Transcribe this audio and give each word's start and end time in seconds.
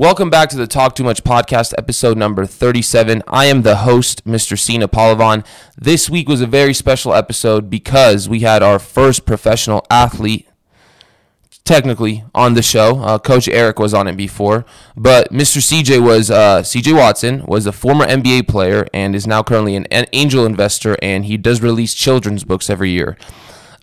Welcome 0.00 0.30
back 0.30 0.48
to 0.48 0.56
the 0.56 0.66
Talk 0.66 0.94
Too 0.94 1.04
Much 1.04 1.24
podcast, 1.24 1.74
episode 1.76 2.16
number 2.16 2.46
37. 2.46 3.22
I 3.28 3.44
am 3.44 3.60
the 3.60 3.76
host, 3.76 4.24
Mr. 4.24 4.58
Sina 4.58 4.88
Palavan. 4.88 5.44
This 5.76 6.08
week 6.08 6.26
was 6.26 6.40
a 6.40 6.46
very 6.46 6.72
special 6.72 7.12
episode 7.12 7.68
because 7.68 8.26
we 8.26 8.40
had 8.40 8.62
our 8.62 8.78
first 8.78 9.26
professional 9.26 9.84
athlete, 9.90 10.48
technically, 11.66 12.24
on 12.34 12.54
the 12.54 12.62
show. 12.62 13.00
Uh, 13.00 13.18
Coach 13.18 13.46
Eric 13.46 13.78
was 13.78 13.92
on 13.92 14.08
it 14.08 14.16
before, 14.16 14.64
but 14.96 15.30
Mr. 15.30 15.58
CJ 15.58 16.02
was 16.02 16.30
uh, 16.30 16.62
CJ 16.62 16.96
Watson 16.96 17.44
was 17.44 17.66
a 17.66 17.70
former 17.70 18.06
NBA 18.06 18.48
player 18.48 18.86
and 18.94 19.14
is 19.14 19.26
now 19.26 19.42
currently 19.42 19.76
an 19.76 19.86
angel 20.14 20.46
investor, 20.46 20.96
and 21.02 21.26
he 21.26 21.36
does 21.36 21.60
release 21.60 21.92
children's 21.92 22.42
books 22.42 22.70
every 22.70 22.88
year. 22.88 23.18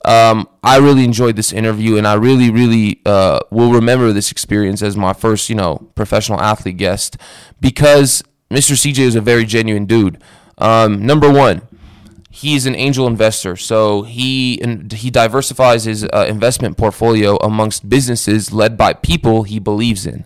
Um, 0.08 0.48
I 0.64 0.78
really 0.78 1.04
enjoyed 1.04 1.36
this 1.36 1.52
interview, 1.52 1.98
and 1.98 2.08
I 2.08 2.14
really, 2.14 2.50
really 2.50 3.02
uh, 3.06 3.40
will 3.52 3.74
remember 3.74 4.14
this 4.14 4.32
experience 4.32 4.82
as 4.82 4.96
my 4.96 5.12
first, 5.12 5.50
you 5.50 5.56
know, 5.56 5.90
professional 5.96 6.40
athlete 6.40 6.78
guest 6.78 7.18
because 7.60 8.24
Mr. 8.50 8.72
CJ 8.72 9.00
is 9.00 9.16
a 9.16 9.22
very 9.22 9.44
genuine 9.44 9.86
dude. 9.86 10.18
Um, 10.60 11.06
number 11.06 11.30
one, 11.30 11.62
he's 12.30 12.66
an 12.66 12.74
angel 12.74 13.06
investor, 13.06 13.58
so 13.58 14.04
he 14.04 14.62
he 14.94 15.12
diversifies 15.12 15.84
his 15.84 16.06
uh, 16.14 16.26
investment 16.30 16.78
portfolio 16.78 17.36
amongst 17.38 17.90
businesses 17.90 18.54
led 18.54 18.78
by 18.78 18.94
people 18.94 19.44
he 19.44 19.60
believes 19.60 20.06
in. 20.06 20.26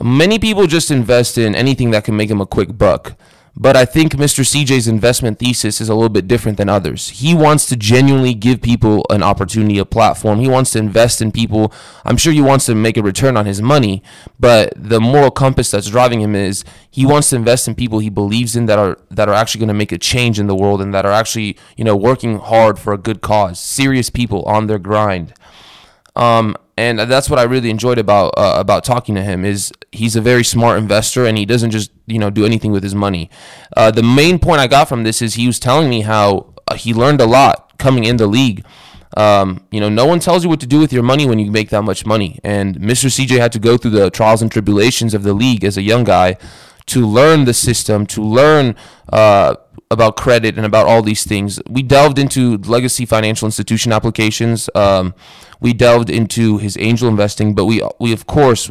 Many 0.00 0.38
people 0.38 0.66
just 0.66 0.90
invest 0.90 1.36
in 1.36 1.54
anything 1.54 1.90
that 1.90 2.04
can 2.04 2.16
make 2.16 2.30
them 2.30 2.40
a 2.40 2.46
quick 2.46 2.78
buck. 2.78 3.18
But 3.60 3.76
I 3.76 3.84
think 3.86 4.12
Mr. 4.12 4.44
CJ's 4.44 4.86
investment 4.86 5.40
thesis 5.40 5.80
is 5.80 5.88
a 5.88 5.94
little 5.94 6.08
bit 6.08 6.28
different 6.28 6.58
than 6.58 6.68
others. 6.68 7.08
He 7.08 7.34
wants 7.34 7.66
to 7.66 7.76
genuinely 7.76 8.32
give 8.32 8.62
people 8.62 9.04
an 9.10 9.20
opportunity, 9.20 9.78
a 9.78 9.84
platform. 9.84 10.38
He 10.38 10.46
wants 10.46 10.70
to 10.72 10.78
invest 10.78 11.20
in 11.20 11.32
people. 11.32 11.72
I'm 12.04 12.16
sure 12.16 12.32
he 12.32 12.40
wants 12.40 12.66
to 12.66 12.76
make 12.76 12.96
a 12.96 13.02
return 13.02 13.36
on 13.36 13.46
his 13.46 13.60
money, 13.60 14.00
but 14.38 14.72
the 14.76 15.00
moral 15.00 15.32
compass 15.32 15.72
that's 15.72 15.88
driving 15.88 16.20
him 16.20 16.36
is 16.36 16.64
he 16.88 17.04
wants 17.04 17.30
to 17.30 17.36
invest 17.36 17.66
in 17.66 17.74
people 17.74 17.98
he 17.98 18.10
believes 18.10 18.54
in 18.54 18.66
that 18.66 18.78
are 18.78 18.96
that 19.10 19.28
are 19.28 19.34
actually 19.34 19.58
going 19.58 19.68
to 19.68 19.74
make 19.74 19.90
a 19.90 19.98
change 19.98 20.38
in 20.38 20.46
the 20.46 20.54
world 20.54 20.80
and 20.80 20.94
that 20.94 21.04
are 21.04 21.12
actually, 21.12 21.58
you 21.76 21.82
know, 21.82 21.96
working 21.96 22.38
hard 22.38 22.78
for 22.78 22.92
a 22.92 22.98
good 22.98 23.22
cause. 23.22 23.58
Serious 23.58 24.08
people 24.08 24.44
on 24.44 24.68
their 24.68 24.78
grind. 24.78 25.34
Um, 26.14 26.56
and 26.78 27.00
that's 27.10 27.28
what 27.28 27.40
I 27.40 27.42
really 27.42 27.70
enjoyed 27.70 27.98
about 27.98 28.34
uh, 28.36 28.54
about 28.56 28.84
talking 28.84 29.16
to 29.16 29.22
him 29.22 29.44
is 29.44 29.72
he's 29.90 30.14
a 30.14 30.20
very 30.20 30.44
smart 30.44 30.78
investor 30.78 31.26
and 31.26 31.36
he 31.36 31.44
doesn't 31.44 31.72
just 31.72 31.90
you 32.06 32.20
know 32.20 32.30
do 32.30 32.46
anything 32.46 32.70
with 32.70 32.84
his 32.84 32.94
money. 32.94 33.28
Uh, 33.76 33.90
the 33.90 34.02
main 34.02 34.38
point 34.38 34.60
I 34.60 34.68
got 34.68 34.88
from 34.88 35.02
this 35.02 35.20
is 35.20 35.34
he 35.34 35.46
was 35.46 35.58
telling 35.58 35.90
me 35.90 36.02
how 36.02 36.54
uh, 36.68 36.74
he 36.76 36.94
learned 36.94 37.20
a 37.20 37.26
lot 37.26 37.76
coming 37.78 38.04
in 38.04 38.16
the 38.16 38.28
league. 38.28 38.64
Um, 39.16 39.66
you 39.72 39.80
know, 39.80 39.88
no 39.88 40.06
one 40.06 40.20
tells 40.20 40.44
you 40.44 40.50
what 40.50 40.60
to 40.60 40.66
do 40.66 40.78
with 40.78 40.92
your 40.92 41.02
money 41.02 41.26
when 41.26 41.40
you 41.40 41.50
make 41.50 41.70
that 41.70 41.82
much 41.82 42.06
money, 42.06 42.38
and 42.44 42.76
Mr. 42.76 43.06
CJ 43.10 43.38
had 43.38 43.52
to 43.52 43.58
go 43.58 43.76
through 43.76 43.92
the 43.92 44.10
trials 44.10 44.42
and 44.42 44.52
tribulations 44.52 45.14
of 45.14 45.24
the 45.24 45.32
league 45.32 45.64
as 45.64 45.76
a 45.76 45.82
young 45.82 46.04
guy 46.04 46.36
to 46.86 47.06
learn 47.06 47.44
the 47.44 47.54
system, 47.54 48.06
to 48.06 48.22
learn 48.22 48.76
uh, 49.12 49.56
about 49.90 50.16
credit 50.16 50.56
and 50.56 50.66
about 50.66 50.86
all 50.86 51.02
these 51.02 51.24
things. 51.24 51.60
We 51.68 51.82
delved 51.82 52.18
into 52.18 52.58
legacy 52.58 53.06
financial 53.06 53.46
institution 53.46 53.92
applications. 53.92 54.68
Um, 54.74 55.14
we 55.60 55.72
delved 55.72 56.10
into 56.10 56.58
his 56.58 56.76
angel 56.78 57.08
investing, 57.08 57.54
but 57.54 57.64
we 57.64 57.82
we 57.98 58.12
of 58.12 58.26
course 58.26 58.70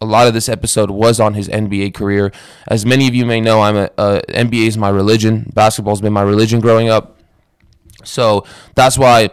a 0.00 0.06
lot 0.06 0.26
of 0.26 0.34
this 0.34 0.48
episode 0.48 0.90
was 0.90 1.20
on 1.20 1.34
his 1.34 1.48
NBA 1.48 1.94
career. 1.94 2.32
As 2.68 2.84
many 2.84 3.08
of 3.08 3.14
you 3.14 3.24
may 3.24 3.40
know, 3.40 3.60
I'm 3.60 3.76
a, 3.76 3.90
a 3.96 4.22
NBA 4.28 4.66
is 4.66 4.76
my 4.76 4.88
religion. 4.88 5.50
Basketball's 5.54 6.00
been 6.00 6.12
my 6.12 6.22
religion 6.22 6.60
growing 6.60 6.88
up. 6.88 7.18
So 8.04 8.44
that's 8.74 8.98
why, 8.98 9.30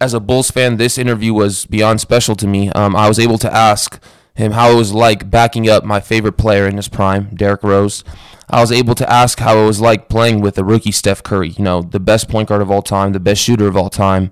as 0.00 0.14
a 0.14 0.20
Bulls 0.20 0.50
fan, 0.50 0.76
this 0.76 0.98
interview 0.98 1.32
was 1.32 1.66
beyond 1.66 2.00
special 2.00 2.36
to 2.36 2.46
me. 2.46 2.70
Um, 2.70 2.94
I 2.94 3.08
was 3.08 3.18
able 3.18 3.38
to 3.38 3.52
ask 3.52 4.00
him 4.34 4.52
how 4.52 4.70
it 4.70 4.76
was 4.76 4.92
like 4.92 5.30
backing 5.30 5.68
up 5.68 5.84
my 5.84 6.00
favorite 6.00 6.36
player 6.38 6.66
in 6.66 6.76
his 6.76 6.88
prime, 6.88 7.34
Derrick 7.34 7.62
Rose. 7.62 8.04
I 8.48 8.60
was 8.60 8.72
able 8.72 8.94
to 8.96 9.10
ask 9.10 9.38
how 9.38 9.58
it 9.58 9.66
was 9.66 9.80
like 9.80 10.08
playing 10.08 10.40
with 10.40 10.58
a 10.58 10.64
rookie 10.64 10.92
Steph 10.92 11.22
Curry, 11.22 11.50
you 11.50 11.64
know, 11.64 11.82
the 11.82 12.00
best 12.00 12.28
point 12.28 12.48
guard 12.48 12.62
of 12.62 12.70
all 12.70 12.82
time, 12.82 13.12
the 13.12 13.20
best 13.20 13.42
shooter 13.42 13.66
of 13.66 13.76
all 13.76 13.90
time, 13.90 14.30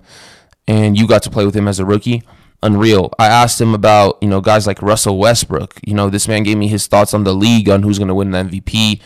and 0.66 0.98
you 0.98 1.06
got 1.06 1.22
to 1.22 1.30
play 1.30 1.44
with 1.44 1.56
him 1.56 1.68
as 1.68 1.78
a 1.78 1.84
rookie. 1.84 2.22
Unreal. 2.62 3.10
I 3.18 3.26
asked 3.26 3.58
him 3.58 3.72
about, 3.72 4.18
you 4.20 4.28
know, 4.28 4.42
guys 4.42 4.66
like 4.66 4.82
Russell 4.82 5.16
Westbrook. 5.16 5.80
You 5.86 5.94
know, 5.94 6.10
this 6.10 6.28
man 6.28 6.42
gave 6.42 6.58
me 6.58 6.68
his 6.68 6.86
thoughts 6.86 7.14
on 7.14 7.24
the 7.24 7.32
league, 7.32 7.70
on 7.70 7.82
who's 7.82 7.98
going 7.98 8.08
to 8.08 8.14
win 8.14 8.32
the 8.32 8.38
MVP, 8.38 9.00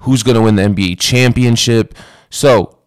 who's 0.00 0.22
going 0.22 0.34
to 0.34 0.42
win 0.42 0.56
the 0.56 0.62
NBA 0.62 1.00
championship. 1.00 1.94
So, 2.28 2.79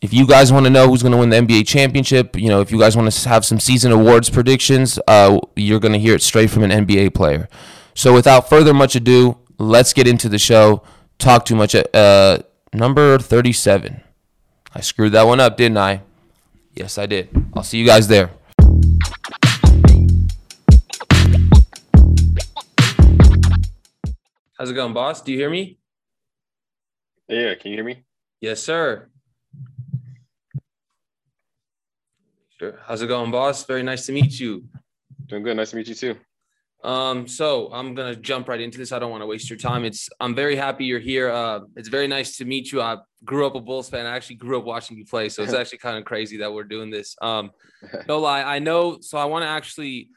if 0.00 0.12
you 0.12 0.26
guys 0.26 0.52
want 0.52 0.64
to 0.64 0.70
know 0.70 0.88
who's 0.88 1.02
going 1.02 1.12
to 1.12 1.18
win 1.18 1.30
the 1.30 1.36
NBA 1.36 1.66
championship, 1.66 2.36
you 2.36 2.48
know, 2.48 2.60
if 2.60 2.70
you 2.70 2.78
guys 2.78 2.96
want 2.96 3.10
to 3.10 3.28
have 3.28 3.44
some 3.44 3.58
season 3.58 3.92
awards 3.92 4.28
predictions, 4.28 4.98
uh, 5.08 5.38
you're 5.54 5.80
going 5.80 5.92
to 5.92 5.98
hear 5.98 6.14
it 6.14 6.22
straight 6.22 6.50
from 6.50 6.62
an 6.62 6.70
NBA 6.70 7.14
player. 7.14 7.48
So, 7.94 8.12
without 8.12 8.48
further 8.48 8.74
much 8.74 8.94
ado, 8.94 9.38
let's 9.58 9.92
get 9.92 10.06
into 10.06 10.28
the 10.28 10.38
show. 10.38 10.82
Talk 11.18 11.46
too 11.46 11.56
much. 11.56 11.74
Uh, 11.74 12.38
number 12.72 13.18
37. 13.18 14.02
I 14.74 14.80
screwed 14.80 15.12
that 15.12 15.26
one 15.26 15.40
up, 15.40 15.56
didn't 15.56 15.78
I? 15.78 16.02
Yes, 16.74 16.98
I 16.98 17.06
did. 17.06 17.30
I'll 17.54 17.62
see 17.62 17.78
you 17.78 17.86
guys 17.86 18.06
there. 18.08 18.30
How's 24.58 24.70
it 24.70 24.74
going, 24.74 24.92
boss? 24.92 25.22
Do 25.22 25.32
you 25.32 25.38
hear 25.38 25.50
me? 25.50 25.78
Yeah, 27.28 27.54
can 27.54 27.70
you 27.70 27.78
hear 27.78 27.84
me? 27.84 28.04
Yes, 28.40 28.62
sir. 28.62 29.08
Sure. 32.58 32.78
How's 32.86 33.02
it 33.02 33.08
going, 33.08 33.30
boss? 33.30 33.64
Very 33.64 33.82
nice 33.82 34.06
to 34.06 34.12
meet 34.12 34.40
you. 34.40 34.64
Doing 35.26 35.42
good. 35.42 35.56
Nice 35.56 35.70
to 35.70 35.76
meet 35.76 35.88
you 35.88 35.94
too. 35.94 36.16
Um, 36.82 37.26
so 37.26 37.68
I'm 37.72 37.94
gonna 37.94 38.16
jump 38.16 38.48
right 38.48 38.60
into 38.60 38.78
this. 38.78 38.92
I 38.92 38.98
don't 38.98 39.10
want 39.10 39.22
to 39.22 39.26
waste 39.26 39.50
your 39.50 39.58
time. 39.58 39.84
It's 39.84 40.08
I'm 40.20 40.34
very 40.34 40.56
happy 40.56 40.84
you're 40.84 41.00
here. 41.00 41.30
Uh, 41.30 41.60
it's 41.74 41.88
very 41.88 42.06
nice 42.06 42.36
to 42.38 42.44
meet 42.44 42.70
you. 42.72 42.80
I 42.80 42.98
grew 43.24 43.46
up 43.46 43.56
a 43.56 43.60
Bulls 43.60 43.88
fan. 43.88 44.06
I 44.06 44.14
actually 44.14 44.36
grew 44.36 44.58
up 44.58 44.64
watching 44.64 44.96
you 44.96 45.04
play, 45.04 45.28
so 45.28 45.42
it's 45.42 45.52
actually 45.60 45.78
kind 45.78 45.98
of 45.98 46.04
crazy 46.04 46.38
that 46.38 46.52
we're 46.52 46.64
doing 46.64 46.90
this. 46.90 47.16
Um, 47.20 47.50
no 48.08 48.20
lie, 48.20 48.42
I 48.42 48.58
know. 48.58 48.98
So 49.00 49.18
I 49.18 49.24
want 49.24 49.42
to 49.42 49.48
actually, 49.48 50.10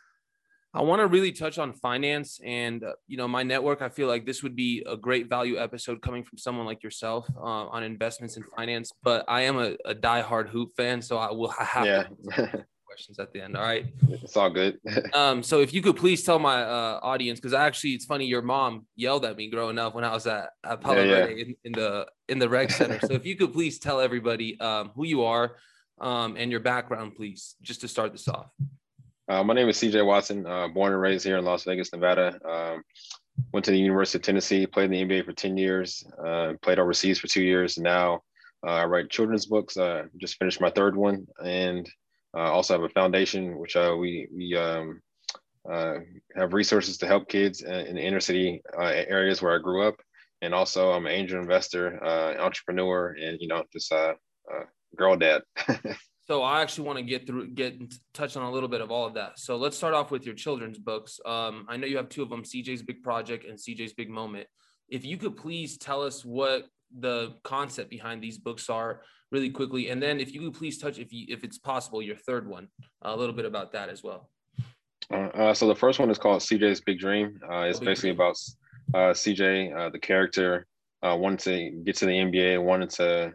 I 0.73 0.83
want 0.83 0.99
to 1.01 1.07
really 1.07 1.31
touch 1.31 1.57
on 1.57 1.73
finance 1.73 2.39
and 2.45 2.83
uh, 2.83 2.93
you 3.07 3.17
know 3.17 3.27
my 3.27 3.41
network. 3.41 3.81
I 3.81 3.89
feel 3.89 4.07
like 4.07 4.25
this 4.25 4.43
would 4.43 4.55
be 4.55 4.83
a 4.85 4.95
great 4.95 5.27
value 5.27 5.57
episode 5.57 6.01
coming 6.01 6.23
from 6.23 6.37
someone 6.37 6.65
like 6.67 6.83
yourself 6.83 7.27
uh, 7.35 7.67
on 7.67 7.83
investments 7.83 8.37
and 8.37 8.45
finance. 8.55 8.91
But 9.01 9.25
I 9.27 9.41
am 9.41 9.57
a, 9.57 9.75
a 9.85 9.95
diehard 9.95 10.49
hoop 10.49 10.75
fan, 10.77 11.01
so 11.01 11.17
I 11.17 11.31
will 11.31 11.49
have 11.59 11.85
Yeah, 11.85 12.03
questions 12.85 13.17
at 13.17 13.33
the 13.33 13.41
end. 13.41 13.57
All 13.57 13.63
right. 13.63 13.87
it's 14.09 14.37
all 14.37 14.49
good. 14.49 14.77
Um, 15.13 15.41
so 15.41 15.59
if 15.61 15.73
you 15.73 15.81
could 15.81 15.95
please 15.95 16.23
tell 16.23 16.37
my 16.37 16.61
uh, 16.61 16.99
audience, 17.01 17.39
because 17.39 17.53
actually 17.53 17.91
it's 17.91 18.05
funny, 18.05 18.25
your 18.25 18.43
mom 18.43 18.85
yelled 18.95 19.25
at 19.25 19.35
me 19.35 19.49
growing 19.49 19.79
up 19.79 19.95
when 19.95 20.03
I 20.03 20.13
was 20.13 20.27
at, 20.27 20.51
at 20.63 20.81
Palo 20.81 21.03
Yeah, 21.03 21.25
yeah. 21.25 21.43
In, 21.43 21.55
in 21.63 21.71
the 21.71 22.05
in 22.27 22.37
the 22.37 22.47
rec 22.47 22.69
center. 22.69 22.99
so 22.99 23.13
if 23.13 23.25
you 23.25 23.35
could 23.35 23.53
please 23.53 23.79
tell 23.79 23.99
everybody 23.99 24.59
um, 24.59 24.91
who 24.95 25.05
you 25.05 25.23
are 25.23 25.55
um, 25.99 26.35
and 26.37 26.51
your 26.51 26.59
background, 26.59 27.15
please, 27.15 27.55
just 27.63 27.81
to 27.81 27.87
start 27.87 28.11
this 28.11 28.27
off. 28.27 28.51
Uh, 29.29 29.43
my 29.43 29.53
name 29.53 29.69
is 29.69 29.77
CJ 29.77 30.03
Watson. 30.03 30.43
Uh, 30.47 30.67
born 30.67 30.91
and 30.91 30.99
raised 30.99 31.23
here 31.23 31.37
in 31.37 31.45
Las 31.45 31.63
Vegas, 31.63 31.93
Nevada. 31.93 32.39
Um, 32.43 32.81
went 33.53 33.63
to 33.65 33.69
the 33.69 33.77
University 33.77 34.17
of 34.17 34.23
Tennessee. 34.23 34.65
Played 34.65 34.91
in 34.91 35.07
the 35.07 35.19
NBA 35.19 35.25
for 35.25 35.33
ten 35.33 35.55
years. 35.55 36.03
Uh, 36.25 36.53
played 36.63 36.79
overseas 36.79 37.19
for 37.19 37.27
two 37.27 37.43
years. 37.43 37.77
Now 37.77 38.23
uh, 38.65 38.71
I 38.71 38.85
write 38.85 39.11
children's 39.11 39.45
books. 39.45 39.77
Uh, 39.77 40.05
just 40.17 40.37
finished 40.37 40.59
my 40.59 40.71
third 40.71 40.95
one, 40.95 41.27
and 41.45 41.87
uh, 42.35 42.51
also 42.51 42.73
have 42.73 42.81
a 42.81 42.89
foundation 42.89 43.59
which 43.59 43.75
we 43.75 44.27
we 44.35 44.57
um, 44.57 44.99
have 45.67 46.53
resources 46.53 46.97
to 46.97 47.05
help 47.05 47.29
kids 47.29 47.61
in 47.61 47.95
the 47.95 48.01
inner 48.01 48.19
city 48.19 48.63
areas 48.79 49.43
where 49.43 49.55
I 49.55 49.61
grew 49.61 49.87
up. 49.87 50.01
And 50.41 50.55
also, 50.55 50.91
I'm 50.91 51.05
an 51.05 51.11
angel 51.11 51.39
investor, 51.39 52.03
entrepreneur, 52.03 53.15
and 53.21 53.39
you 53.39 53.47
know, 53.47 53.63
just 53.71 53.91
uh, 53.93 54.13
girl 54.95 55.17
dad. 55.17 55.43
So 56.29 56.43
I 56.43 56.61
actually 56.61 56.85
want 56.85 56.99
to 56.99 57.03
get 57.03 57.25
through, 57.25 57.47
get 57.47 57.81
touch 58.13 58.37
on 58.37 58.43
a 58.43 58.51
little 58.51 58.69
bit 58.69 58.81
of 58.81 58.91
all 58.91 59.07
of 59.07 59.15
that. 59.15 59.39
So 59.39 59.57
let's 59.57 59.75
start 59.75 59.95
off 59.95 60.11
with 60.11 60.27
your 60.27 60.35
children's 60.35 60.77
books. 60.77 61.19
Um, 61.25 61.65
I 61.67 61.75
know 61.75 61.87
you 61.87 61.97
have 61.97 62.07
two 62.07 62.21
of 62.21 62.29
them, 62.29 62.43
CJ's 62.43 62.83
Big 62.83 63.01
Project 63.01 63.45
and 63.45 63.57
CJ's 63.57 63.93
Big 63.93 64.11
Moment. 64.11 64.45
If 64.89 65.03
you 65.03 65.17
could 65.17 65.35
please 65.35 65.79
tell 65.79 66.03
us 66.03 66.23
what 66.23 66.65
the 66.95 67.33
concept 67.43 67.89
behind 67.89 68.21
these 68.21 68.37
books 68.37 68.69
are 68.69 69.01
really 69.31 69.49
quickly, 69.49 69.89
and 69.89 69.99
then 70.03 70.19
if 70.19 70.31
you 70.31 70.41
could 70.41 70.53
please 70.53 70.77
touch, 70.77 70.99
if 70.99 71.11
you, 71.11 71.25
if 71.29 71.43
it's 71.43 71.57
possible, 71.57 71.99
your 71.99 72.15
third 72.15 72.47
one, 72.47 72.67
a 73.01 73.15
little 73.15 73.33
bit 73.33 73.45
about 73.45 73.71
that 73.71 73.89
as 73.89 74.03
well. 74.03 74.29
Uh, 75.11 75.29
uh, 75.33 75.53
so 75.55 75.67
the 75.67 75.75
first 75.75 75.97
one 75.97 76.11
is 76.11 76.19
called 76.19 76.41
CJ's 76.41 76.79
Big 76.79 76.99
Dream. 76.99 77.39
Uh, 77.51 77.61
it's 77.61 77.79
Big 77.79 77.87
basically 77.87 78.11
Dream. 78.11 78.21
about 78.21 78.37
uh, 78.93 79.13
CJ, 79.13 79.75
uh, 79.75 79.89
the 79.89 79.99
character, 79.99 80.67
uh, 81.01 81.17
wanted 81.19 81.39
to 81.39 81.83
get 81.83 81.95
to 81.95 82.05
the 82.05 82.11
NBA, 82.11 82.63
wanted 82.63 82.91
to 82.91 83.33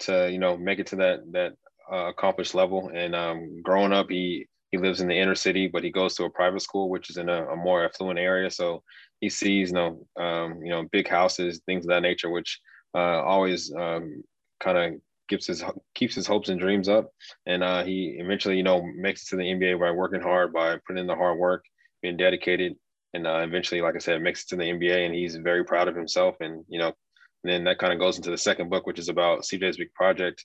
to 0.00 0.28
you 0.30 0.38
know 0.38 0.56
make 0.56 0.80
it 0.80 0.88
to 0.88 0.96
that 0.96 1.20
that 1.32 1.54
uh, 1.92 2.08
accomplished 2.08 2.54
level. 2.54 2.90
And 2.94 3.14
um, 3.14 3.62
growing 3.62 3.92
up, 3.92 4.10
he 4.10 4.46
he 4.70 4.78
lives 4.78 5.00
in 5.00 5.06
the 5.06 5.18
inner 5.18 5.36
city, 5.36 5.68
but 5.68 5.84
he 5.84 5.90
goes 5.90 6.16
to 6.16 6.24
a 6.24 6.30
private 6.30 6.60
school, 6.60 6.90
which 6.90 7.08
is 7.08 7.16
in 7.16 7.28
a, 7.28 7.46
a 7.46 7.56
more 7.56 7.84
affluent 7.84 8.18
area. 8.18 8.50
So 8.50 8.82
he 9.20 9.28
sees 9.28 9.70
you 9.70 9.74
know 9.74 10.06
um, 10.16 10.60
you 10.62 10.70
know 10.70 10.88
big 10.90 11.08
houses, 11.08 11.60
things 11.66 11.84
of 11.84 11.90
that 11.90 12.02
nature, 12.02 12.30
which 12.30 12.60
uh, 12.94 13.22
always 13.22 13.72
um, 13.74 14.22
kind 14.60 14.78
of 14.78 15.00
keeps 15.28 15.46
his 15.46 15.62
keeps 15.94 16.14
his 16.14 16.26
hopes 16.26 16.48
and 16.48 16.60
dreams 16.60 16.88
up. 16.88 17.10
And 17.46 17.62
uh, 17.62 17.84
he 17.84 18.16
eventually 18.18 18.56
you 18.56 18.62
know 18.62 18.82
makes 18.96 19.22
it 19.22 19.28
to 19.30 19.36
the 19.36 19.44
NBA 19.44 19.78
by 19.78 19.90
working 19.90 20.20
hard, 20.20 20.52
by 20.52 20.78
putting 20.86 21.00
in 21.00 21.06
the 21.06 21.14
hard 21.14 21.38
work, 21.38 21.64
being 22.02 22.16
dedicated. 22.16 22.74
and 23.14 23.26
uh, 23.26 23.38
eventually, 23.38 23.80
like 23.80 23.94
I 23.94 23.98
said, 23.98 24.20
makes 24.22 24.42
it 24.42 24.48
to 24.48 24.56
the 24.56 24.64
NBA, 24.64 25.06
and 25.06 25.14
he's 25.14 25.36
very 25.36 25.64
proud 25.64 25.88
of 25.88 25.96
himself. 25.96 26.36
And 26.40 26.64
you 26.68 26.78
know, 26.78 26.92
and 27.44 27.52
then 27.52 27.64
that 27.64 27.78
kind 27.78 27.92
of 27.92 27.98
goes 27.98 28.16
into 28.16 28.30
the 28.30 28.38
second 28.38 28.70
book, 28.70 28.86
which 28.86 28.98
is 28.98 29.08
about 29.08 29.42
CJ's 29.42 29.76
big 29.76 29.92
project, 29.94 30.44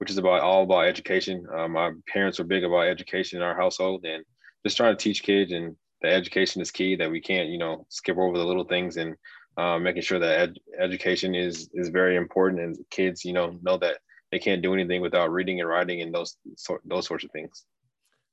which 0.00 0.10
is 0.10 0.16
about 0.16 0.40
all 0.40 0.62
about 0.62 0.86
education. 0.86 1.46
Um, 1.54 1.72
my 1.72 1.92
parents 2.08 2.38
were 2.38 2.46
big 2.46 2.64
about 2.64 2.88
education 2.88 3.36
in 3.36 3.42
our 3.42 3.54
household, 3.54 4.06
and 4.06 4.24
just 4.64 4.78
trying 4.78 4.96
to 4.96 5.02
teach 5.02 5.22
kids 5.22 5.52
and 5.52 5.76
the 6.00 6.08
education 6.08 6.62
is 6.62 6.70
key. 6.70 6.96
That 6.96 7.10
we 7.10 7.20
can't, 7.20 7.50
you 7.50 7.58
know, 7.58 7.84
skip 7.90 8.16
over 8.16 8.38
the 8.38 8.44
little 8.44 8.64
things 8.64 8.96
and 8.96 9.14
uh, 9.58 9.78
making 9.78 10.00
sure 10.00 10.18
that 10.18 10.38
ed- 10.40 10.58
education 10.80 11.34
is 11.34 11.68
is 11.74 11.90
very 11.90 12.16
important, 12.16 12.62
and 12.62 12.76
kids, 12.90 13.26
you 13.26 13.34
know, 13.34 13.58
know 13.60 13.76
that 13.76 13.98
they 14.32 14.38
can't 14.38 14.62
do 14.62 14.72
anything 14.72 15.02
without 15.02 15.30
reading 15.30 15.60
and 15.60 15.68
writing 15.68 16.00
and 16.00 16.14
those 16.14 16.38
sort 16.56 16.80
those 16.86 17.06
sorts 17.06 17.24
of 17.24 17.30
things. 17.32 17.66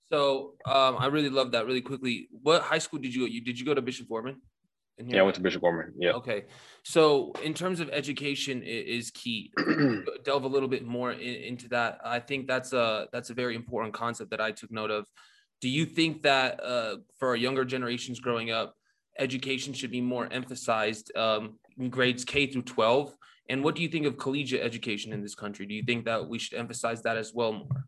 So 0.09 0.53
um, 0.65 0.95
I 0.97 1.07
really 1.07 1.29
love 1.29 1.51
that. 1.51 1.65
Really 1.65 1.81
quickly, 1.81 2.29
what 2.31 2.61
high 2.61 2.77
school 2.77 2.99
did 2.99 3.13
you 3.13 3.21
go? 3.21 3.27
You 3.27 3.41
did 3.41 3.59
you 3.59 3.65
go 3.65 3.73
to 3.73 3.81
Bishop 3.81 4.07
Gorman? 4.07 4.41
Yeah, 4.99 5.19
I 5.19 5.23
went 5.23 5.35
to 5.35 5.41
Bishop 5.41 5.61
Gorman. 5.61 5.93
Yeah. 5.97 6.13
Okay. 6.13 6.45
So 6.83 7.31
in 7.43 7.53
terms 7.53 7.79
of 7.79 7.89
education 7.89 8.63
is 8.63 9.11
key. 9.11 9.51
Delve 10.23 10.43
a 10.43 10.47
little 10.47 10.69
bit 10.69 10.85
more 10.85 11.11
in, 11.11 11.35
into 11.35 11.67
that. 11.69 11.99
I 12.03 12.19
think 12.19 12.47
that's 12.47 12.73
a 12.73 13.07
that's 13.11 13.29
a 13.29 13.35
very 13.35 13.55
important 13.55 13.93
concept 13.93 14.31
that 14.31 14.41
I 14.41 14.51
took 14.51 14.71
note 14.71 14.89
of. 14.89 15.07
Do 15.61 15.69
you 15.69 15.85
think 15.85 16.23
that 16.23 16.63
uh, 16.63 16.97
for 17.19 17.29
our 17.29 17.35
younger 17.35 17.65
generations 17.65 18.19
growing 18.19 18.51
up, 18.51 18.75
education 19.19 19.73
should 19.73 19.91
be 19.91 20.01
more 20.01 20.27
emphasized 20.31 21.15
um, 21.15 21.59
in 21.77 21.89
grades 21.89 22.23
K 22.23 22.47
through 22.47 22.63
12? 22.63 23.15
And 23.49 23.63
what 23.63 23.75
do 23.75 23.81
you 23.81 23.87
think 23.87 24.05
of 24.05 24.17
collegiate 24.17 24.61
education 24.61 25.13
in 25.13 25.21
this 25.21 25.35
country? 25.35 25.65
Do 25.65 25.73
you 25.73 25.83
think 25.83 26.05
that 26.05 26.27
we 26.27 26.37
should 26.37 26.57
emphasize 26.57 27.01
that 27.03 27.17
as 27.17 27.33
well 27.33 27.53
more? 27.53 27.85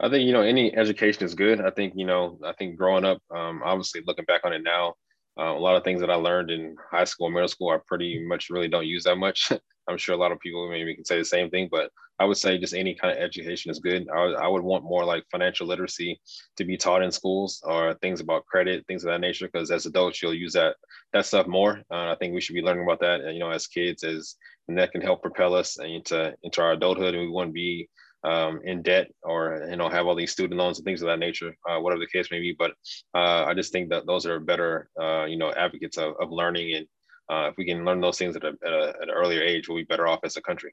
I 0.00 0.08
think 0.08 0.24
you 0.24 0.32
know 0.32 0.42
any 0.42 0.74
education 0.74 1.24
is 1.24 1.34
good. 1.34 1.60
I 1.60 1.70
think 1.70 1.92
you 1.94 2.06
know 2.06 2.38
I 2.44 2.52
think 2.54 2.76
growing 2.76 3.04
up, 3.04 3.22
um, 3.34 3.62
obviously 3.64 4.02
looking 4.06 4.24
back 4.24 4.40
on 4.44 4.52
it 4.52 4.62
now, 4.64 4.94
uh, 5.38 5.54
a 5.54 5.58
lot 5.58 5.76
of 5.76 5.84
things 5.84 6.00
that 6.00 6.10
I 6.10 6.14
learned 6.14 6.50
in 6.50 6.76
high 6.90 7.04
school, 7.04 7.26
and 7.26 7.34
middle 7.34 7.48
school, 7.48 7.70
I 7.70 7.78
pretty 7.86 8.24
much 8.26 8.50
really 8.50 8.68
don't 8.68 8.86
use 8.86 9.04
that 9.04 9.16
much. 9.16 9.52
I'm 9.88 9.98
sure 9.98 10.14
a 10.14 10.18
lot 10.18 10.32
of 10.32 10.38
people 10.40 10.68
maybe 10.70 10.94
can 10.94 11.04
say 11.04 11.18
the 11.18 11.24
same 11.24 11.50
thing, 11.50 11.68
but 11.70 11.90
I 12.20 12.24
would 12.24 12.36
say 12.36 12.58
just 12.58 12.74
any 12.74 12.94
kind 12.94 13.16
of 13.16 13.22
education 13.22 13.70
is 13.70 13.78
good. 13.78 14.06
I, 14.14 14.20
I 14.20 14.46
would 14.46 14.62
want 14.62 14.84
more 14.84 15.04
like 15.04 15.24
financial 15.32 15.66
literacy 15.66 16.20
to 16.58 16.64
be 16.64 16.76
taught 16.76 17.02
in 17.02 17.10
schools 17.10 17.62
or 17.64 17.94
things 17.94 18.20
about 18.20 18.44
credit, 18.44 18.84
things 18.86 19.02
of 19.04 19.10
that 19.10 19.22
nature, 19.22 19.48
because 19.50 19.70
as 19.70 19.86
adults, 19.86 20.22
you'll 20.22 20.34
use 20.34 20.52
that 20.52 20.76
that 21.12 21.24
stuff 21.26 21.46
more. 21.46 21.82
Uh, 21.90 22.12
I 22.12 22.16
think 22.20 22.34
we 22.34 22.40
should 22.40 22.54
be 22.54 22.62
learning 22.62 22.84
about 22.84 23.00
that, 23.00 23.32
you 23.32 23.40
know, 23.40 23.50
as 23.50 23.66
kids, 23.66 24.04
as 24.04 24.36
and 24.68 24.78
that 24.78 24.92
can 24.92 25.00
help 25.00 25.22
propel 25.22 25.54
us 25.54 25.78
into 25.80 26.34
into 26.42 26.60
our 26.60 26.72
adulthood, 26.72 27.14
and 27.14 27.22
we 27.22 27.30
want 27.30 27.48
to 27.48 27.52
be 27.52 27.88
um, 28.24 28.60
in 28.64 28.82
debt 28.82 29.10
or 29.22 29.66
you 29.70 29.76
know 29.76 29.88
have 29.88 30.06
all 30.06 30.14
these 30.14 30.32
student 30.32 30.58
loans 30.58 30.78
and 30.78 30.84
things 30.84 31.02
of 31.02 31.08
that 31.08 31.18
nature, 31.18 31.54
uh, 31.68 31.78
whatever 31.78 32.00
the 32.00 32.06
case 32.06 32.30
may 32.30 32.40
be. 32.40 32.54
But 32.58 32.72
uh, 33.14 33.44
I 33.44 33.54
just 33.54 33.72
think 33.72 33.90
that 33.90 34.06
those 34.06 34.26
are 34.26 34.40
better 34.40 34.90
uh, 35.00 35.24
you 35.24 35.36
know 35.36 35.52
advocates 35.52 35.96
of, 35.96 36.14
of 36.20 36.30
learning, 36.30 36.74
and 36.74 36.86
uh, 37.30 37.48
if 37.48 37.56
we 37.56 37.64
can 37.64 37.84
learn 37.84 38.00
those 38.00 38.18
things 38.18 38.36
at, 38.36 38.44
a, 38.44 38.52
at, 38.64 38.72
a, 38.72 38.88
at 38.88 39.08
an 39.08 39.10
earlier 39.10 39.42
age, 39.42 39.68
we'll 39.68 39.78
be 39.78 39.84
better 39.84 40.06
off 40.06 40.20
as 40.24 40.36
a 40.36 40.42
country. 40.42 40.72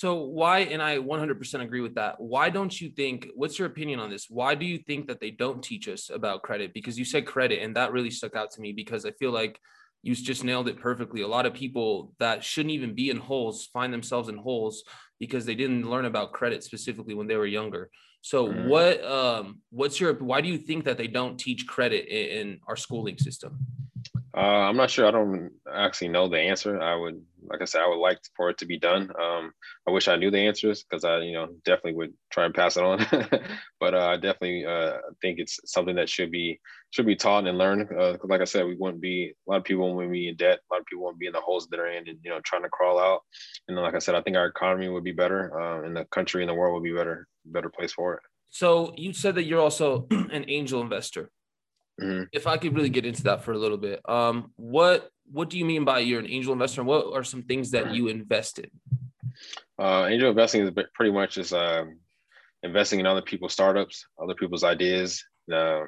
So 0.00 0.14
why, 0.14 0.60
and 0.60 0.80
I 0.80 0.96
100% 0.96 1.60
agree 1.60 1.82
with 1.82 1.96
that. 1.96 2.18
Why 2.18 2.48
don't 2.48 2.80
you 2.80 2.88
think? 2.88 3.28
What's 3.34 3.58
your 3.58 3.68
opinion 3.68 4.00
on 4.00 4.08
this? 4.08 4.28
Why 4.30 4.54
do 4.54 4.64
you 4.64 4.78
think 4.78 5.08
that 5.08 5.20
they 5.20 5.30
don't 5.30 5.62
teach 5.62 5.88
us 5.88 6.08
about 6.08 6.42
credit? 6.42 6.72
Because 6.72 6.98
you 6.98 7.04
said 7.04 7.26
credit, 7.26 7.62
and 7.62 7.76
that 7.76 7.92
really 7.92 8.10
stuck 8.10 8.34
out 8.34 8.50
to 8.52 8.62
me 8.62 8.72
because 8.72 9.04
I 9.04 9.10
feel 9.12 9.30
like 9.30 9.60
you 10.02 10.14
just 10.14 10.44
nailed 10.44 10.68
it 10.68 10.80
perfectly. 10.80 11.22
A 11.22 11.28
lot 11.28 11.46
of 11.46 11.54
people 11.54 12.12
that 12.18 12.42
shouldn't 12.42 12.72
even 12.72 12.94
be 12.94 13.10
in 13.10 13.18
holes 13.18 13.68
find 13.72 13.92
themselves 13.92 14.28
in 14.28 14.36
holes 14.36 14.84
because 15.18 15.44
they 15.44 15.54
didn't 15.54 15.88
learn 15.88 16.06
about 16.06 16.32
credit 16.32 16.64
specifically 16.64 17.14
when 17.14 17.26
they 17.26 17.36
were 17.36 17.46
younger. 17.46 17.90
So 18.22 18.48
mm-hmm. 18.48 18.68
what 18.68 19.04
um 19.04 19.60
what's 19.70 20.00
your 20.00 20.14
why 20.14 20.40
do 20.40 20.48
you 20.48 20.58
think 20.58 20.84
that 20.84 20.98
they 20.98 21.06
don't 21.06 21.38
teach 21.38 21.66
credit 21.66 22.06
in, 22.06 22.38
in 22.38 22.60
our 22.66 22.76
schooling 22.76 23.18
system? 23.18 23.58
Uh, 24.36 24.40
I'm 24.40 24.76
not 24.76 24.90
sure. 24.90 25.06
I 25.06 25.10
don't 25.10 25.50
actually 25.72 26.08
know 26.08 26.28
the 26.28 26.38
answer. 26.38 26.80
I 26.80 26.94
would, 26.94 27.20
like 27.42 27.62
I 27.62 27.64
said, 27.64 27.80
I 27.80 27.88
would 27.88 27.98
like 27.98 28.20
for 28.36 28.48
it 28.50 28.58
to 28.58 28.66
be 28.66 28.78
done. 28.78 29.10
Um, 29.20 29.52
I 29.88 29.90
wish 29.90 30.06
I 30.06 30.16
knew 30.16 30.30
the 30.30 30.38
answers 30.38 30.84
because 30.84 31.04
I, 31.04 31.18
you 31.18 31.32
know, 31.32 31.48
definitely 31.64 31.94
would 31.94 32.14
try 32.30 32.44
and 32.44 32.54
pass 32.54 32.76
it 32.76 32.84
on. 32.84 33.04
but 33.80 33.94
uh, 33.94 34.06
I 34.06 34.16
definitely 34.16 34.64
uh, 34.64 34.98
think 35.20 35.40
it's 35.40 35.58
something 35.64 35.96
that 35.96 36.08
should 36.08 36.30
be 36.30 36.60
should 36.90 37.06
be 37.06 37.16
taught 37.16 37.46
and 37.46 37.58
learned. 37.58 37.88
Uh, 37.92 38.18
like 38.24 38.40
I 38.40 38.44
said, 38.44 38.66
we 38.66 38.76
wouldn't 38.76 39.02
be 39.02 39.32
a 39.48 39.50
lot 39.50 39.58
of 39.58 39.64
people 39.64 39.94
wouldn't 39.94 40.12
be 40.12 40.28
in 40.28 40.36
debt. 40.36 40.60
A 40.70 40.74
lot 40.74 40.80
of 40.80 40.86
people 40.86 41.04
wouldn't 41.04 41.20
be 41.20 41.26
in 41.26 41.32
the 41.32 41.40
holes 41.40 41.66
that 41.66 41.76
they're 41.76 41.92
in, 41.92 42.08
and 42.08 42.18
you 42.22 42.30
know, 42.30 42.40
trying 42.44 42.62
to 42.62 42.68
crawl 42.68 43.00
out. 43.00 43.22
And 43.66 43.76
like 43.76 43.94
I 43.94 43.98
said, 43.98 44.14
I 44.14 44.22
think 44.22 44.36
our 44.36 44.46
economy 44.46 44.88
would 44.88 45.04
be 45.04 45.12
better, 45.12 45.60
uh, 45.60 45.82
and 45.82 45.96
the 45.96 46.04
country 46.06 46.42
and 46.42 46.48
the 46.48 46.54
world 46.54 46.74
would 46.74 46.84
be 46.84 46.94
better, 46.94 47.26
better 47.46 47.68
place 47.68 47.92
for 47.92 48.14
it. 48.14 48.20
So 48.50 48.92
you 48.96 49.12
said 49.12 49.36
that 49.36 49.44
you're 49.44 49.60
also 49.60 50.06
an 50.10 50.44
angel 50.48 50.80
investor. 50.82 51.30
Mm-hmm. 52.00 52.24
If 52.32 52.46
I 52.46 52.56
could 52.56 52.74
really 52.74 52.88
get 52.88 53.04
into 53.04 53.24
that 53.24 53.44
for 53.44 53.52
a 53.52 53.58
little 53.58 53.76
bit, 53.76 54.00
um, 54.08 54.52
what 54.56 55.10
what 55.32 55.50
do 55.50 55.58
you 55.58 55.64
mean 55.64 55.84
by 55.84 56.00
you're 56.00 56.20
an 56.20 56.26
angel 56.26 56.52
investor? 56.52 56.80
And 56.80 56.88
what 56.88 57.14
are 57.14 57.22
some 57.22 57.42
things 57.42 57.70
that 57.70 57.94
you 57.94 58.08
invested? 58.08 58.70
Uh, 59.78 60.06
angel 60.08 60.30
investing 60.30 60.62
is 60.62 60.72
pretty 60.94 61.12
much 61.12 61.34
just 61.34 61.52
uh, 61.52 61.84
investing 62.62 63.00
in 63.00 63.06
other 63.06 63.22
people's 63.22 63.52
startups, 63.52 64.06
other 64.20 64.34
people's 64.34 64.64
ideas, 64.64 65.24
uh, 65.52 65.82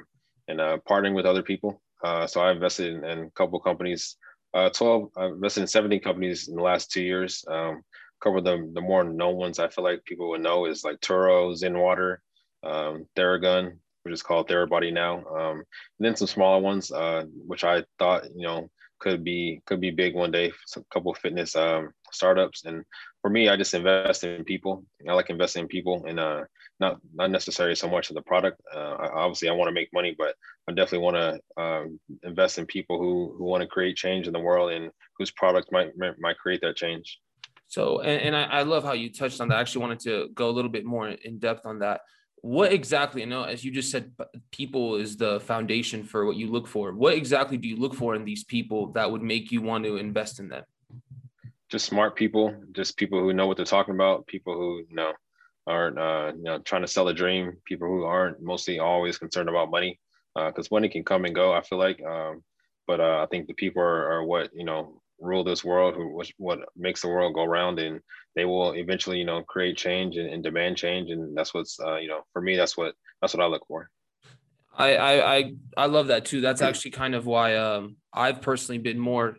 and 0.47 0.61
uh, 0.61 0.77
partnering 0.89 1.13
with 1.13 1.25
other 1.25 1.43
people. 1.43 1.81
Uh, 2.03 2.27
so 2.27 2.41
I 2.41 2.51
invested 2.51 2.93
in, 2.93 3.03
in 3.05 3.19
a 3.19 3.29
couple 3.31 3.59
companies. 3.59 4.17
Uh, 4.53 4.69
12, 4.69 5.09
I 5.17 5.25
invested 5.25 5.61
in 5.61 5.67
17 5.67 5.99
companies 6.01 6.47
in 6.47 6.55
the 6.55 6.61
last 6.61 6.91
two 6.91 7.03
years. 7.03 7.43
Um, 7.47 7.81
cover 8.21 8.39
the, 8.39 8.69
the 8.73 8.81
more 8.81 9.03
known 9.03 9.35
ones 9.35 9.59
I 9.59 9.67
feel 9.67 9.83
like 9.83 10.03
people 10.05 10.29
would 10.29 10.41
know 10.41 10.65
is 10.65 10.83
like 10.83 10.99
Turo, 11.01 11.55
Zen 11.55 11.77
Water, 11.77 12.21
um, 12.63 13.05
Theragun, 13.15 13.77
which 14.03 14.13
is 14.13 14.21
called 14.21 14.47
Therabody 14.47 14.93
now. 14.93 15.23
Um, 15.25 15.57
and 15.57 15.65
then 15.99 16.15
some 16.15 16.27
smaller 16.27 16.61
ones, 16.61 16.91
uh, 16.91 17.23
which 17.47 17.63
I 17.63 17.83
thought, 17.99 18.25
you 18.35 18.43
know, 18.43 18.69
could 18.99 19.23
be 19.23 19.61
could 19.65 19.81
be 19.81 19.91
big 19.91 20.15
one 20.15 20.31
day. 20.31 20.51
a 20.77 20.81
couple 20.93 21.11
of 21.11 21.17
fitness 21.17 21.55
um, 21.55 21.91
startups, 22.11 22.63
and 22.65 22.85
for 23.21 23.29
me, 23.29 23.49
I 23.49 23.57
just 23.57 23.73
invest 23.73 24.23
in 24.23 24.43
people. 24.45 24.85
I 25.09 25.13
like 25.13 25.29
investing 25.29 25.63
in 25.63 25.67
people, 25.67 26.05
and 26.07 26.19
uh, 26.19 26.43
not 26.79 26.99
not 27.13 27.31
necessarily 27.31 27.75
so 27.75 27.89
much 27.89 28.09
in 28.09 28.15
the 28.15 28.21
product. 28.21 28.61
Uh, 28.73 28.95
obviously, 29.13 29.49
I 29.49 29.53
want 29.53 29.67
to 29.67 29.73
make 29.73 29.89
money, 29.93 30.15
but 30.17 30.35
I 30.69 30.71
definitely 30.71 30.99
want 30.99 31.17
to 31.17 31.61
um, 31.61 31.99
invest 32.23 32.59
in 32.59 32.65
people 32.65 32.97
who 32.97 33.35
who 33.37 33.43
want 33.43 33.61
to 33.61 33.67
create 33.67 33.97
change 33.97 34.27
in 34.27 34.33
the 34.33 34.39
world 34.39 34.71
and 34.71 34.89
whose 35.17 35.31
product 35.31 35.71
might 35.71 35.91
might 35.97 36.37
create 36.37 36.61
that 36.61 36.77
change. 36.77 37.19
So, 37.67 38.01
and, 38.01 38.21
and 38.21 38.35
I, 38.35 38.43
I 38.59 38.63
love 38.63 38.83
how 38.83 38.93
you 38.93 39.11
touched 39.11 39.41
on 39.41 39.47
that. 39.47 39.57
I 39.57 39.61
actually 39.61 39.81
wanted 39.81 39.99
to 40.01 40.29
go 40.35 40.47
a 40.49 40.51
little 40.51 40.69
bit 40.69 40.85
more 40.85 41.09
in 41.09 41.39
depth 41.39 41.65
on 41.65 41.79
that 41.79 42.01
what 42.43 42.73
exactly 42.73 43.21
you 43.21 43.27
know 43.27 43.43
as 43.43 43.63
you 43.63 43.71
just 43.71 43.89
said 43.89 44.11
people 44.51 44.97
is 44.97 45.15
the 45.15 45.39
foundation 45.39 46.03
for 46.03 46.25
what 46.25 46.35
you 46.35 46.51
look 46.51 46.67
for. 46.67 46.91
What 46.91 47.13
exactly 47.13 47.57
do 47.57 47.69
you 47.69 47.77
look 47.77 47.95
for 47.95 48.15
in 48.15 48.25
these 48.25 48.43
people 48.43 48.87
that 48.91 49.09
would 49.09 49.23
make 49.23 49.49
you 49.49 49.61
want 49.61 49.85
to 49.85 49.95
invest 49.95 50.39
in 50.39 50.49
them? 50.49 50.65
Just 51.69 51.85
smart 51.85 52.17
people 52.17 52.53
just 52.73 52.97
people 52.97 53.21
who 53.21 53.31
know 53.31 53.47
what 53.47 53.55
they're 53.55 53.65
talking 53.65 53.95
about 53.95 54.27
people 54.27 54.53
who 54.53 54.83
you 54.89 54.95
know 54.95 55.13
aren't 55.65 55.97
uh, 55.97 56.33
you 56.35 56.43
know 56.43 56.59
trying 56.59 56.81
to 56.81 56.87
sell 56.87 57.07
a 57.07 57.13
dream 57.13 57.53
people 57.63 57.87
who 57.87 58.03
aren't 58.03 58.41
mostly 58.41 58.77
always 58.77 59.17
concerned 59.17 59.47
about 59.47 59.71
money 59.71 59.97
because 60.35 60.67
uh, 60.67 60.75
money 60.75 60.89
can 60.89 61.03
come 61.03 61.23
and 61.23 61.33
go 61.33 61.53
i 61.53 61.61
feel 61.61 61.77
like 61.77 62.03
um, 62.03 62.43
but 62.87 62.99
uh, 62.99 63.23
i 63.23 63.25
think 63.27 63.47
the 63.47 63.53
people 63.53 63.81
are, 63.81 64.11
are 64.11 64.25
what 64.25 64.49
you 64.53 64.65
know 64.65 65.01
rule 65.19 65.43
this 65.43 65.63
world, 65.63 65.95
who 65.95 66.21
what 66.37 66.59
makes 66.75 67.01
the 67.01 67.07
world 67.07 67.33
go 67.33 67.45
round, 67.45 67.79
and 67.79 68.01
they 68.35 68.45
will 68.45 68.73
eventually, 68.73 69.17
you 69.17 69.25
know, 69.25 69.43
create 69.43 69.77
change 69.77 70.17
and, 70.17 70.29
and 70.29 70.43
demand 70.43 70.77
change, 70.77 71.09
and 71.09 71.35
that's 71.37 71.53
what's, 71.53 71.79
uh, 71.79 71.97
you 71.97 72.07
know, 72.07 72.21
for 72.33 72.41
me, 72.41 72.55
that's 72.55 72.77
what 72.77 72.95
that's 73.21 73.33
what 73.33 73.43
I 73.43 73.47
look 73.47 73.65
for. 73.67 73.89
I 74.75 74.95
I 74.95 75.35
I, 75.35 75.53
I 75.77 75.85
love 75.85 76.07
that 76.07 76.25
too. 76.25 76.41
That's 76.41 76.61
actually 76.61 76.91
kind 76.91 77.15
of 77.15 77.25
why 77.25 77.55
um, 77.55 77.97
I've 78.13 78.41
personally 78.41 78.79
been 78.79 78.99
more. 78.99 79.37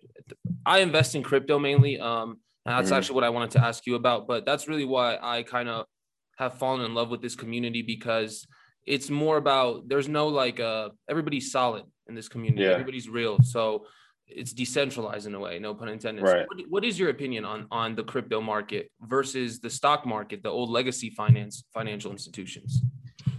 I 0.64 0.78
invest 0.78 1.14
in 1.14 1.22
crypto 1.22 1.58
mainly. 1.58 1.98
Um, 1.98 2.38
that's 2.64 2.86
mm-hmm. 2.86 2.94
actually 2.94 3.16
what 3.16 3.24
I 3.24 3.30
wanted 3.30 3.50
to 3.52 3.64
ask 3.64 3.86
you 3.86 3.94
about, 3.94 4.26
but 4.26 4.46
that's 4.46 4.68
really 4.68 4.86
why 4.86 5.18
I 5.20 5.42
kind 5.42 5.68
of 5.68 5.86
have 6.38 6.58
fallen 6.58 6.84
in 6.84 6.94
love 6.94 7.10
with 7.10 7.20
this 7.20 7.36
community 7.36 7.82
because 7.82 8.46
it's 8.86 9.10
more 9.10 9.36
about 9.36 9.88
there's 9.88 10.08
no 10.08 10.28
like 10.28 10.60
uh 10.60 10.90
everybody's 11.08 11.50
solid 11.50 11.84
in 12.08 12.14
this 12.14 12.28
community. 12.28 12.62
Yeah. 12.62 12.70
Everybody's 12.70 13.08
real. 13.08 13.38
So 13.42 13.86
it's 14.26 14.52
decentralized 14.52 15.26
in 15.26 15.34
a 15.34 15.40
way, 15.40 15.58
no 15.58 15.74
pun 15.74 15.88
intended. 15.88 16.24
Right. 16.24 16.46
So 16.50 16.56
what, 16.56 16.70
what 16.70 16.84
is 16.84 16.98
your 16.98 17.10
opinion 17.10 17.44
on 17.44 17.66
on 17.70 17.94
the 17.94 18.04
crypto 18.04 18.40
market 18.40 18.90
versus 19.02 19.60
the 19.60 19.70
stock 19.70 20.06
market, 20.06 20.42
the 20.42 20.50
old 20.50 20.70
legacy 20.70 21.10
finance 21.10 21.64
financial 21.72 22.10
institutions? 22.10 22.82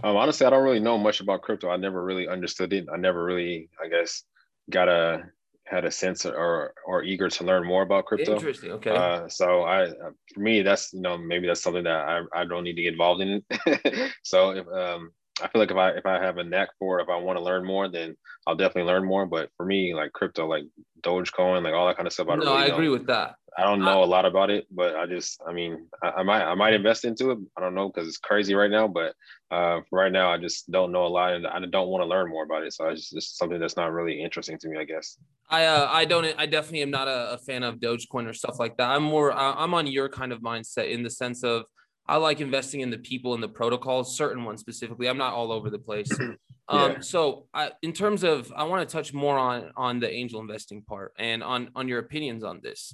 Um, 0.02 0.16
honestly, 0.16 0.46
I 0.46 0.50
don't 0.50 0.62
really 0.62 0.80
know 0.80 0.98
much 0.98 1.20
about 1.20 1.42
crypto. 1.42 1.70
I 1.70 1.76
never 1.76 2.04
really 2.04 2.28
understood 2.28 2.72
it. 2.72 2.86
I 2.92 2.96
never 2.96 3.24
really, 3.24 3.68
I 3.82 3.88
guess, 3.88 4.22
got 4.70 4.88
a 4.88 5.24
had 5.64 5.84
a 5.84 5.90
sense 5.90 6.24
or 6.24 6.72
or 6.86 7.02
eager 7.02 7.28
to 7.28 7.44
learn 7.44 7.66
more 7.66 7.82
about 7.82 8.06
crypto. 8.06 8.34
Interesting. 8.34 8.72
Okay. 8.72 8.90
Uh, 8.90 9.28
so 9.28 9.64
I, 9.64 9.88
for 10.32 10.40
me, 10.40 10.62
that's 10.62 10.92
you 10.92 11.00
know 11.00 11.18
maybe 11.18 11.46
that's 11.46 11.62
something 11.62 11.84
that 11.84 12.08
I, 12.08 12.22
I 12.32 12.44
don't 12.44 12.64
need 12.64 12.76
to 12.76 12.82
get 12.82 12.92
involved 12.92 13.20
in. 13.22 13.42
So 14.22 14.50
if 14.50 14.66
um 14.68 15.10
I 15.42 15.48
feel 15.48 15.60
like 15.60 15.70
if 15.70 15.76
I 15.76 15.90
if 15.90 16.06
I 16.06 16.22
have 16.22 16.38
a 16.38 16.44
knack 16.44 16.70
for 16.78 16.98
it, 16.98 17.02
if 17.02 17.08
I 17.08 17.16
want 17.16 17.38
to 17.38 17.44
learn 17.44 17.64
more, 17.64 17.88
then 17.88 18.16
I'll 18.46 18.56
definitely 18.56 18.90
learn 18.90 19.04
more. 19.04 19.26
But 19.26 19.50
for 19.56 19.66
me, 19.66 19.94
like 19.94 20.12
crypto, 20.12 20.46
like 20.46 20.64
Dogecoin, 21.02 21.62
like 21.62 21.74
all 21.74 21.86
that 21.86 21.96
kind 21.96 22.06
of 22.06 22.12
stuff, 22.12 22.28
I 22.30 22.36
no, 22.36 22.54
really 22.54 22.56
I 22.56 22.66
agree 22.66 22.88
with 22.88 23.06
that. 23.08 23.36
I 23.58 23.62
don't 23.62 23.80
know 23.80 24.02
a 24.02 24.04
lot 24.04 24.26
about 24.26 24.50
it, 24.50 24.66
but 24.70 24.96
I 24.96 25.06
just, 25.06 25.40
I 25.48 25.52
mean, 25.52 25.86
I, 26.02 26.10
I 26.18 26.22
might, 26.22 26.42
I 26.42 26.54
might 26.54 26.74
invest 26.74 27.06
into 27.06 27.30
it. 27.30 27.38
I 27.56 27.62
don't 27.62 27.74
know 27.74 27.88
because 27.88 28.06
it's 28.06 28.18
crazy 28.18 28.54
right 28.54 28.70
now, 28.70 28.86
but 28.86 29.14
uh, 29.50 29.80
right 29.90 30.12
now 30.12 30.30
I 30.30 30.36
just 30.36 30.70
don't 30.70 30.92
know 30.92 31.06
a 31.06 31.08
lot, 31.08 31.32
and 31.32 31.46
I 31.46 31.58
don't 31.60 31.88
want 31.88 32.02
to 32.02 32.06
learn 32.06 32.28
more 32.28 32.44
about 32.44 32.64
it. 32.64 32.74
So 32.74 32.86
it's 32.88 33.08
just 33.08 33.38
something 33.38 33.58
that's 33.58 33.76
not 33.76 33.94
really 33.94 34.22
interesting 34.22 34.58
to 34.58 34.68
me, 34.68 34.76
I 34.78 34.84
guess. 34.84 35.16
I, 35.48 35.64
uh, 35.64 35.88
I 35.90 36.04
don't, 36.04 36.26
I 36.36 36.44
definitely 36.44 36.82
am 36.82 36.90
not 36.90 37.08
a, 37.08 37.32
a 37.32 37.38
fan 37.38 37.62
of 37.62 37.76
Dogecoin 37.76 38.28
or 38.28 38.34
stuff 38.34 38.58
like 38.58 38.76
that. 38.76 38.90
I'm 38.90 39.04
more, 39.04 39.32
I'm 39.32 39.72
on 39.72 39.86
your 39.86 40.10
kind 40.10 40.34
of 40.34 40.40
mindset 40.40 40.90
in 40.90 41.02
the 41.02 41.10
sense 41.10 41.42
of 41.42 41.62
I 42.08 42.16
like 42.16 42.40
investing 42.40 42.80
in 42.80 42.90
the 42.90 42.98
people 42.98 43.34
and 43.34 43.42
the 43.42 43.48
protocols, 43.48 44.16
certain 44.16 44.44
ones 44.44 44.60
specifically. 44.60 45.08
I'm 45.08 45.18
not 45.18 45.32
all 45.32 45.52
over 45.52 45.70
the 45.70 45.78
place. 45.78 46.10
Um, 46.68 46.94
yeah. 46.94 47.00
so 47.00 47.46
I, 47.54 47.70
in 47.82 47.92
terms 47.92 48.24
of, 48.24 48.52
I 48.56 48.64
want 48.64 48.88
to 48.88 48.92
touch 48.92 49.14
more 49.14 49.38
on, 49.38 49.70
on 49.76 50.00
the 50.00 50.10
angel 50.12 50.40
investing 50.40 50.82
part 50.82 51.12
and 51.16 51.40
on, 51.40 51.70
on 51.76 51.86
your 51.86 52.00
opinions 52.00 52.42
on 52.42 52.58
this. 52.60 52.92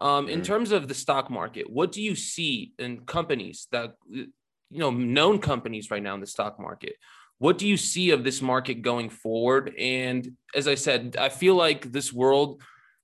Um, 0.00 0.28
in 0.28 0.40
mm. 0.40 0.44
terms 0.44 0.72
of 0.72 0.88
the 0.88 0.94
stock 0.94 1.30
market, 1.30 1.70
what 1.70 1.92
do 1.92 2.02
you 2.02 2.16
see 2.16 2.72
in 2.80 3.02
companies 3.02 3.68
that, 3.70 3.94
you 4.10 4.26
know, 4.70 4.90
known 4.90 5.38
companies 5.38 5.88
right 5.88 6.02
now 6.02 6.14
in 6.14 6.20
the 6.20 6.26
stock 6.26 6.58
market? 6.58 6.96
What 7.38 7.58
do 7.58 7.68
you 7.68 7.76
see 7.76 8.10
of 8.10 8.24
this 8.24 8.42
market 8.42 8.82
going 8.82 9.08
forward? 9.08 9.72
And 9.78 10.28
as 10.52 10.66
I 10.66 10.74
said, 10.74 11.16
I 11.16 11.28
feel 11.28 11.54
like 11.54 11.92
this 11.92 12.12
world 12.12 12.60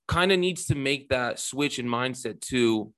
kind 0.08 0.32
of 0.32 0.40
needs 0.40 0.64
to 0.66 0.74
make 0.74 1.10
that 1.10 1.38
switch 1.38 1.78
in 1.78 1.86
mindset 1.86 2.40
to 2.40 2.92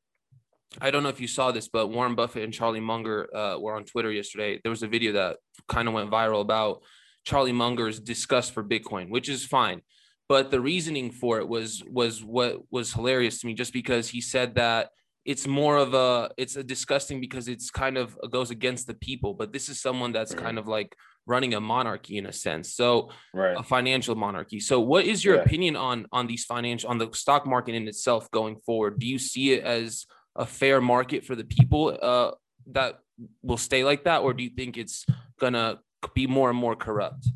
I 0.81 0.91
don't 0.91 1.03
know 1.03 1.09
if 1.09 1.21
you 1.21 1.27
saw 1.27 1.51
this, 1.51 1.69
but 1.69 1.89
Warren 1.89 2.15
Buffett 2.15 2.45
and 2.45 2.53
Charlie 2.53 2.81
Munger 2.81 3.35
uh, 3.35 3.59
were 3.59 3.75
on 3.75 3.85
Twitter 3.85 4.13
yesterday. 4.13 4.61
There 4.63 4.71
was 4.71 4.83
a 4.83 4.89
video 4.89 5.13
that 5.13 5.39
kind 5.69 5.89
of 5.89 5.95
went 5.95 6.11
viral 6.11 6.41
about 6.41 6.83
Charlie 7.25 7.53
Munger's 7.53 7.99
disgust 7.99 8.53
for 8.53 8.63
Bitcoin, 8.63 9.11
which 9.11 9.29
is 9.29 9.45
fine. 9.45 9.83
But 10.29 10.53
the 10.53 10.61
reasoning 10.61 11.11
for 11.11 11.39
it 11.41 11.49
was 11.49 11.83
was 11.91 12.23
what 12.23 12.59
was 12.71 12.93
hilarious 12.93 13.41
to 13.41 13.49
me, 13.49 13.55
just 13.55 13.73
because 13.73 14.09
he 14.09 14.21
said 14.21 14.55
that 14.55 14.91
it's 15.25 15.47
more 15.47 15.77
of 15.77 15.93
a 15.93 16.31
it's 16.37 16.55
a 16.55 16.63
disgusting 16.63 17.21
because 17.21 17.49
it's 17.49 17.69
kind 17.69 17.99
of 17.99 18.17
goes 18.31 18.51
against 18.51 18.87
the 18.87 18.95
people. 18.95 19.35
But 19.35 19.53
this 19.53 19.69
is 19.69 19.81
someone 19.81 20.13
that's 20.13 20.33
kind 20.33 20.57
of 20.57 20.69
like 20.69 20.95
running 21.27 21.55
a 21.55 21.61
monarchy 21.61 22.17
in 22.17 22.27
a 22.27 22.33
sense, 22.33 22.75
so 22.75 23.11
right. 23.35 23.57
a 23.59 23.63
financial 23.65 24.15
monarchy. 24.15 24.61
So, 24.61 24.81
what 24.81 25.05
is 25.05 25.25
your 25.25 25.35
yeah. 25.35 25.43
opinion 25.43 25.75
on 25.75 26.07
on 26.13 26.29
these 26.29 26.45
financial 26.45 26.91
on 26.91 26.99
the 26.99 27.11
stock 27.13 27.45
market 27.45 27.75
in 27.75 27.89
itself 27.89 28.31
going 28.31 28.57
forward? 28.65 29.01
Do 29.01 29.07
you 29.07 29.19
see 29.19 29.53
it 29.53 29.65
as 29.65 30.07
a 30.41 30.47
fair 30.47 30.81
market 30.81 31.25
for 31.25 31.37
the 31.37 31.45
people 31.45 31.97
uh, 32.01 32.31
that 32.73 33.01
will 33.43 33.59
stay 33.59 33.85
like 33.85 34.05
that, 34.05 34.23
or 34.23 34.33
do 34.33 34.43
you 34.43 34.51
think 34.51 34.79
it's 34.79 35.05
gonna 35.39 35.79
be 36.15 36.27
more 36.27 36.49
and 36.49 36.59
more 36.59 36.75
corrupt? 36.75 37.29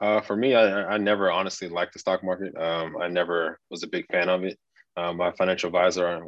Uh, 0.00 0.20
for 0.20 0.36
me, 0.36 0.54
I, 0.54 0.94
I 0.94 0.98
never 0.98 1.30
honestly 1.30 1.68
liked 1.68 1.92
the 1.92 2.00
stock 2.00 2.24
market. 2.24 2.56
Um, 2.56 2.96
I 3.00 3.08
never 3.08 3.60
was 3.70 3.84
a 3.84 3.88
big 3.88 4.04
fan 4.10 4.28
of 4.28 4.42
it. 4.42 4.58
Um, 4.96 5.16
my 5.16 5.30
financial 5.32 5.68
advisor, 5.68 6.20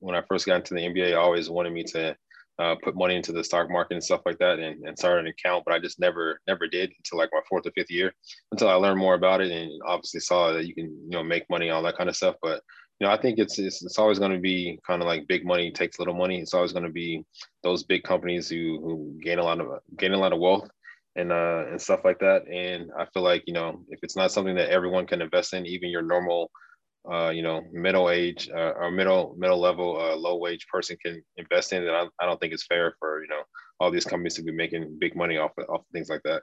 when 0.00 0.14
I 0.14 0.22
first 0.28 0.44
got 0.44 0.56
into 0.56 0.74
the 0.74 0.82
NBA, 0.82 1.16
always 1.16 1.48
wanted 1.48 1.72
me 1.72 1.82
to 1.84 2.14
uh, 2.58 2.74
put 2.82 2.94
money 2.94 3.16
into 3.16 3.32
the 3.32 3.42
stock 3.42 3.70
market 3.70 3.94
and 3.94 4.04
stuff 4.04 4.20
like 4.26 4.38
that, 4.38 4.58
and, 4.58 4.86
and 4.86 4.98
start 4.98 5.18
an 5.20 5.28
account. 5.28 5.64
But 5.64 5.74
I 5.74 5.78
just 5.78 5.98
never, 5.98 6.40
never 6.46 6.66
did 6.66 6.92
until 6.98 7.18
like 7.18 7.30
my 7.32 7.40
fourth 7.48 7.66
or 7.66 7.70
fifth 7.70 7.90
year, 7.90 8.12
until 8.52 8.68
I 8.68 8.74
learned 8.74 8.98
more 8.98 9.14
about 9.14 9.40
it 9.40 9.50
and 9.50 9.70
obviously 9.86 10.20
saw 10.20 10.52
that 10.52 10.66
you 10.66 10.74
can, 10.74 10.86
you 10.86 11.10
know, 11.10 11.22
make 11.22 11.48
money, 11.48 11.70
all 11.70 11.82
that 11.84 11.96
kind 11.96 12.10
of 12.10 12.16
stuff. 12.16 12.36
But 12.42 12.62
you 13.00 13.06
know, 13.06 13.12
I 13.12 13.20
think 13.20 13.38
it's 13.38 13.58
it's, 13.58 13.84
it's 13.84 13.98
always 13.98 14.18
going 14.18 14.32
to 14.32 14.40
be 14.40 14.78
kind 14.86 15.02
of 15.02 15.06
like 15.06 15.28
big 15.28 15.44
money 15.44 15.70
takes 15.70 15.98
little 15.98 16.14
money. 16.14 16.40
It's 16.40 16.54
always 16.54 16.72
going 16.72 16.84
to 16.84 16.90
be 16.90 17.24
those 17.62 17.84
big 17.84 18.02
companies 18.02 18.48
who 18.48 18.80
who 18.82 19.18
gain 19.22 19.38
a 19.38 19.44
lot 19.44 19.60
of 19.60 19.80
gain 19.96 20.12
a 20.12 20.18
lot 20.18 20.32
of 20.32 20.40
wealth 20.40 20.68
and 21.16 21.32
uh 21.32 21.64
and 21.70 21.80
stuff 21.80 22.00
like 22.04 22.18
that. 22.20 22.48
And 22.48 22.90
I 22.98 23.06
feel 23.06 23.22
like 23.22 23.44
you 23.46 23.54
know 23.54 23.84
if 23.88 24.00
it's 24.02 24.16
not 24.16 24.32
something 24.32 24.56
that 24.56 24.70
everyone 24.70 25.06
can 25.06 25.22
invest 25.22 25.54
in, 25.54 25.66
even 25.66 25.90
your 25.90 26.02
normal 26.02 26.50
uh, 27.10 27.30
you 27.30 27.42
know, 27.42 27.62
middle 27.72 28.10
age 28.10 28.50
uh, 28.54 28.72
or 28.76 28.90
middle 28.90 29.34
middle 29.38 29.58
level, 29.58 29.98
uh, 29.98 30.14
low 30.16 30.36
wage 30.36 30.66
person 30.66 30.96
can 31.02 31.22
invest 31.36 31.72
in, 31.72 31.84
then 31.84 31.94
I, 31.94 32.06
I 32.20 32.26
don't 32.26 32.38
think 32.38 32.52
it's 32.52 32.66
fair 32.66 32.94
for 32.98 33.22
you 33.22 33.28
know 33.28 33.42
all 33.80 33.90
these 33.90 34.04
companies 34.04 34.34
to 34.34 34.42
be 34.42 34.52
making 34.52 34.98
big 34.98 35.16
money 35.16 35.38
off 35.38 35.52
of, 35.56 35.64
off 35.70 35.80
of 35.80 35.86
things 35.92 36.10
like 36.10 36.22
that. 36.24 36.42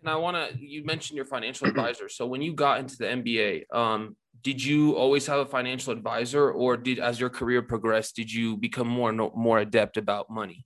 And 0.00 0.10
I 0.10 0.16
want 0.16 0.36
to, 0.36 0.58
you 0.64 0.84
mentioned 0.84 1.16
your 1.16 1.26
financial 1.26 1.66
advisor. 1.66 2.08
So 2.08 2.24
when 2.26 2.40
you 2.40 2.54
got 2.54 2.78
into 2.78 2.96
the 2.96 3.06
NBA, 3.06 3.64
um, 3.74 4.16
did 4.42 4.62
you 4.62 4.96
always 4.96 5.26
have 5.26 5.40
a 5.40 5.46
financial 5.46 5.92
advisor 5.92 6.50
or 6.50 6.76
did, 6.76 6.98
as 6.98 7.18
your 7.20 7.30
career 7.30 7.62
progressed, 7.62 8.16
did 8.16 8.32
you 8.32 8.56
become 8.56 8.88
more, 8.88 9.12
more 9.12 9.58
adept 9.58 9.96
about 9.96 10.30
money? 10.30 10.64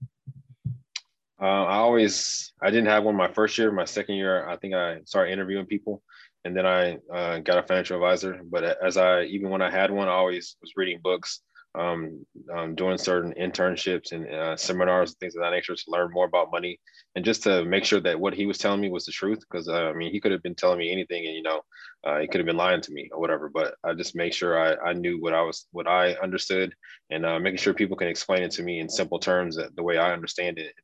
Uh, 1.41 1.65
I 1.65 1.77
always, 1.77 2.53
I 2.63 2.71
didn't 2.71 2.87
have 2.87 3.05
one 3.05 3.17
my 3.17 3.33
first 3.33 3.59
year. 3.59 3.73
My 3.73 3.85
second 3.85 4.15
year, 4.17 4.47
I 4.49 4.57
think 4.57 4.75
I 4.75 5.01
started 5.05 5.33
interviewing 5.33 5.67
people 5.67 6.03
and 6.45 6.57
then 6.57 6.67
I 6.67 6.99
uh, 7.13 7.39
got 7.39 7.59
a 7.59 7.63
financial 7.63 7.97
advisor. 7.97 8.41
But 8.45 8.79
as 8.85 8.97
I, 8.97 9.25
even 9.25 9.51
when 9.51 9.63
I 9.63 9.71
had 9.71 9.91
one, 9.91 10.09
I 10.09 10.13
always 10.13 10.57
was 10.61 10.73
reading 10.77 11.01
books 11.03 11.41
um, 11.75 12.25
um, 12.55 12.75
doing 12.75 12.99
certain 12.99 13.33
internships 13.41 14.13
and 14.13 14.27
uh, 14.33 14.57
seminars 14.57 15.11
and 15.11 15.19
things 15.19 15.35
of 15.35 15.43
that 15.43 15.51
nature 15.51 15.75
to 15.75 15.85
learn 15.89 16.11
more 16.13 16.27
about 16.27 16.53
money 16.53 16.79
and 17.15 17.25
just 17.25 17.43
to 17.43 17.65
make 17.65 17.85
sure 17.85 18.01
that 18.01 18.19
what 18.19 18.35
he 18.35 18.47
was 18.47 18.59
telling 18.59 18.81
me 18.81 18.91
was 18.91 19.07
the 19.07 19.13
truth. 19.13 19.41
Because 19.41 19.69
uh, 19.69 19.85
I 19.85 19.93
mean, 19.93 20.13
he 20.13 20.21
could 20.21 20.33
have 20.33 20.43
been 20.43 20.55
telling 20.55 20.79
me 20.79 20.93
anything, 20.93 21.27
and 21.27 21.35
you 21.35 21.43
know, 21.43 21.63
uh, 22.05 22.19
he 22.19 22.29
could 22.29 22.41
have 22.41 22.47
been 22.47 22.57
lying 22.57 22.81
to 22.83 22.93
me 22.93 23.09
or 23.13 23.21
whatever. 23.21 23.49
But 23.49 23.75
I 23.85 23.95
just 23.95 24.17
make 24.17 24.33
sure 24.33 24.59
I, 24.59 24.91
I 24.91 24.93
knew 24.93 25.21
what 25.21 25.35
I 25.35 25.43
was, 25.43 25.67
what 25.73 25.87
I 25.87 26.13
understood, 26.15 26.75
and 27.11 27.25
uh, 27.25 27.39
making 27.39 27.59
sure 27.59 27.75
people 27.75 27.97
can 27.97 28.09
explain 28.09 28.43
it 28.43 28.51
to 28.53 28.63
me 28.63 28.81
in 28.81 28.89
simple 28.89 29.19
terms 29.19 29.57
the 29.57 29.83
way 29.83 29.99
I 29.99 30.13
understand 30.13 30.59
it, 30.59 30.75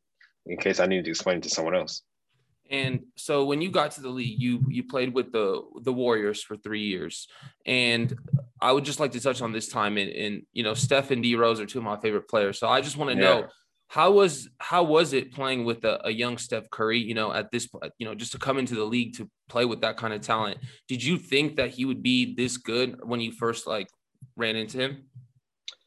in 0.46 0.56
case 0.58 0.80
I 0.80 0.86
needed 0.86 1.04
to 1.06 1.10
explain 1.10 1.38
it 1.38 1.42
to 1.44 1.50
someone 1.50 1.74
else. 1.74 2.02
And 2.70 3.04
so 3.16 3.44
when 3.44 3.62
you 3.62 3.70
got 3.70 3.92
to 3.92 4.00
the 4.00 4.08
league, 4.08 4.40
you 4.40 4.64
you 4.68 4.84
played 4.84 5.14
with 5.14 5.32
the 5.32 5.62
the 5.82 5.92
Warriors 5.92 6.42
for 6.42 6.56
three 6.56 6.82
years. 6.82 7.28
And 7.66 8.14
I 8.60 8.72
would 8.72 8.84
just 8.84 9.00
like 9.00 9.12
to 9.12 9.20
touch 9.20 9.40
on 9.40 9.52
this 9.52 9.68
time 9.68 9.96
and, 9.96 10.10
and 10.10 10.42
you 10.52 10.62
know, 10.62 10.74
Steph 10.74 11.10
and 11.10 11.22
D 11.22 11.34
Rose 11.34 11.60
are 11.60 11.66
two 11.66 11.78
of 11.78 11.84
my 11.84 11.98
favorite 11.98 12.28
players. 12.28 12.58
So 12.58 12.68
I 12.68 12.80
just 12.80 12.96
want 12.96 13.10
to 13.10 13.16
yeah. 13.16 13.22
know 13.22 13.48
how 13.88 14.12
was 14.12 14.48
how 14.58 14.82
was 14.82 15.14
it 15.14 15.32
playing 15.32 15.64
with 15.64 15.84
a, 15.84 16.06
a, 16.06 16.10
young 16.10 16.36
Steph 16.36 16.68
Curry, 16.70 16.98
you 16.98 17.14
know, 17.14 17.32
at 17.32 17.50
this 17.50 17.66
point, 17.66 17.90
you 17.98 18.06
know, 18.06 18.14
just 18.14 18.32
to 18.32 18.38
come 18.38 18.58
into 18.58 18.74
the 18.74 18.84
league 18.84 19.16
to 19.16 19.30
play 19.48 19.64
with 19.64 19.80
that 19.80 19.96
kind 19.96 20.12
of 20.12 20.20
talent? 20.20 20.58
Did 20.88 21.02
you 21.02 21.16
think 21.16 21.56
that 21.56 21.70
he 21.70 21.86
would 21.86 22.02
be 22.02 22.34
this 22.34 22.58
good 22.58 23.00
when 23.02 23.20
you 23.20 23.32
first 23.32 23.66
like 23.66 23.88
ran 24.36 24.56
into 24.56 24.78
him? 24.78 25.04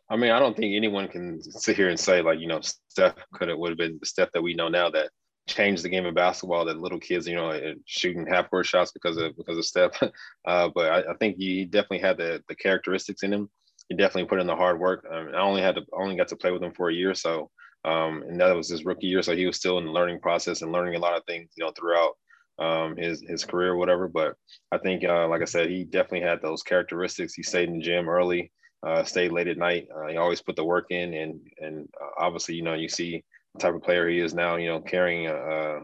I 0.10 0.18
mean, 0.18 0.32
I 0.32 0.40
don't 0.40 0.58
think 0.58 0.76
anyone 0.76 1.08
can 1.08 1.42
sit 1.42 1.78
here 1.78 1.90
and 1.90 2.00
say 2.00 2.22
like, 2.22 2.40
you 2.40 2.48
know, 2.48 2.60
Steph 2.90 3.16
could 3.34 3.50
have 3.50 3.58
would 3.60 3.70
have 3.70 3.78
been 3.78 4.00
the 4.00 4.06
Steph 4.06 4.32
that 4.34 4.42
we 4.42 4.56
know 4.56 4.68
now 4.68 4.90
that 4.90 5.12
changed 5.48 5.84
the 5.84 5.90
game 5.90 6.06
of 6.06 6.16
basketball 6.16 6.66
that 6.66 6.80
little 6.80 7.00
kids, 7.00 7.28
you 7.28 7.36
know, 7.36 7.76
shooting 7.86 8.26
half 8.28 8.50
court 8.50 8.66
shots 8.66 8.92
because 8.92 9.18
of 9.18 9.36
because 9.38 9.58
of 9.58 9.66
Steph. 9.66 10.00
Uh, 10.48 10.70
but 10.74 10.92
I, 10.92 11.12
I, 11.12 11.14
think 11.18 11.36
he 11.38 11.66
definitely 11.66 12.00
had 12.00 12.18
the 12.18 12.44
the 12.50 12.56
characteristics 12.56 13.22
in 13.22 13.32
him. 13.32 13.50
He 13.90 13.96
definitely 13.96 14.26
put 14.26 14.40
in 14.40 14.48
the 14.48 14.56
hard 14.56 14.80
work. 14.80 15.06
Um, 15.12 15.30
I 15.36 15.42
only 15.42 15.62
had 15.62 15.76
to 15.76 15.84
only 15.94 16.16
got 16.16 16.30
to 16.30 16.36
play 16.36 16.52
with 16.52 16.64
him 16.64 16.74
for 16.74 16.90
a 16.90 16.94
year, 16.94 17.14
so 17.14 17.52
um, 17.84 18.24
and 18.28 18.40
that 18.40 18.56
was 18.56 18.70
his 18.70 18.86
rookie 18.86 19.08
year, 19.08 19.22
so 19.22 19.36
he 19.36 19.46
was 19.46 19.58
still 19.58 19.78
in 19.78 19.86
the 19.86 19.92
learning 19.92 20.20
process 20.20 20.62
and 20.62 20.72
learning 20.72 20.96
a 20.96 21.00
lot 21.00 21.16
of 21.16 21.24
things, 21.26 21.50
you 21.56 21.66
know, 21.66 21.72
throughout 21.72 22.14
um, 22.60 22.96
his 22.96 23.24
his 23.28 23.44
career, 23.44 23.76
whatever. 23.76 24.08
But 24.08 24.36
I 24.72 24.78
think, 24.78 25.04
uh, 25.04 25.28
like 25.28 25.42
I 25.42 25.46
said, 25.46 25.70
he 25.70 25.84
definitely 25.84 26.22
had 26.22 26.42
those 26.42 26.64
characteristics. 26.64 27.34
He 27.34 27.44
stayed 27.44 27.70
in 27.70 27.80
the 27.80 27.84
gym 27.84 28.08
early, 28.08 28.52
uh, 28.86 29.04
stayed 29.04 29.32
late 29.32 29.48
at 29.48 29.58
night. 29.58 29.88
Uh, 29.96 30.08
he 30.08 30.18
always 30.18 30.42
put 30.42 30.56
the 30.56 30.64
work 30.64 30.88
in, 30.92 31.14
and 31.14 31.40
and 31.60 31.88
uh, 32.00 32.24
obviously, 32.24 32.56
you 32.56 32.62
know, 32.62 32.74
you 32.74 32.90
see 32.90 33.24
type 33.60 33.76
of 33.76 33.84
player 33.84 34.08
he 34.08 34.20
is 34.20 34.34
now, 34.34 34.56
you 34.56 34.68
know, 34.68 34.80
carrying 34.80 35.28
a, 35.28 35.34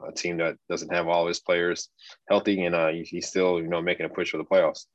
a 0.08 0.14
team 0.16 0.38
that 0.38 0.56
doesn't 0.70 0.94
have 0.94 1.08
all 1.08 1.28
his 1.28 1.40
players 1.40 1.90
healthy, 2.30 2.64
and 2.66 2.76
uh, 2.76 2.90
he's 3.04 3.28
still, 3.28 3.60
you 3.60 3.68
know, 3.68 3.82
making 3.82 4.06
a 4.06 4.10
push 4.10 4.32
for 4.32 4.38
the 4.38 4.44
playoffs. 4.44 4.86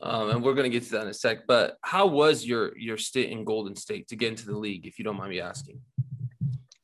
Um, 0.00 0.30
and 0.30 0.42
we're 0.42 0.54
going 0.54 0.70
to 0.70 0.70
get 0.70 0.84
to 0.84 0.92
that 0.92 1.02
in 1.02 1.08
a 1.08 1.14
sec. 1.14 1.46
But 1.46 1.76
how 1.82 2.06
was 2.06 2.44
your 2.44 2.76
your 2.78 2.96
stint 2.96 3.30
in 3.30 3.44
Golden 3.44 3.74
State 3.74 4.08
to 4.08 4.16
get 4.16 4.28
into 4.28 4.46
the 4.46 4.56
league, 4.56 4.86
if 4.86 4.98
you 4.98 5.04
don't 5.04 5.16
mind 5.16 5.30
me 5.30 5.40
asking? 5.40 5.80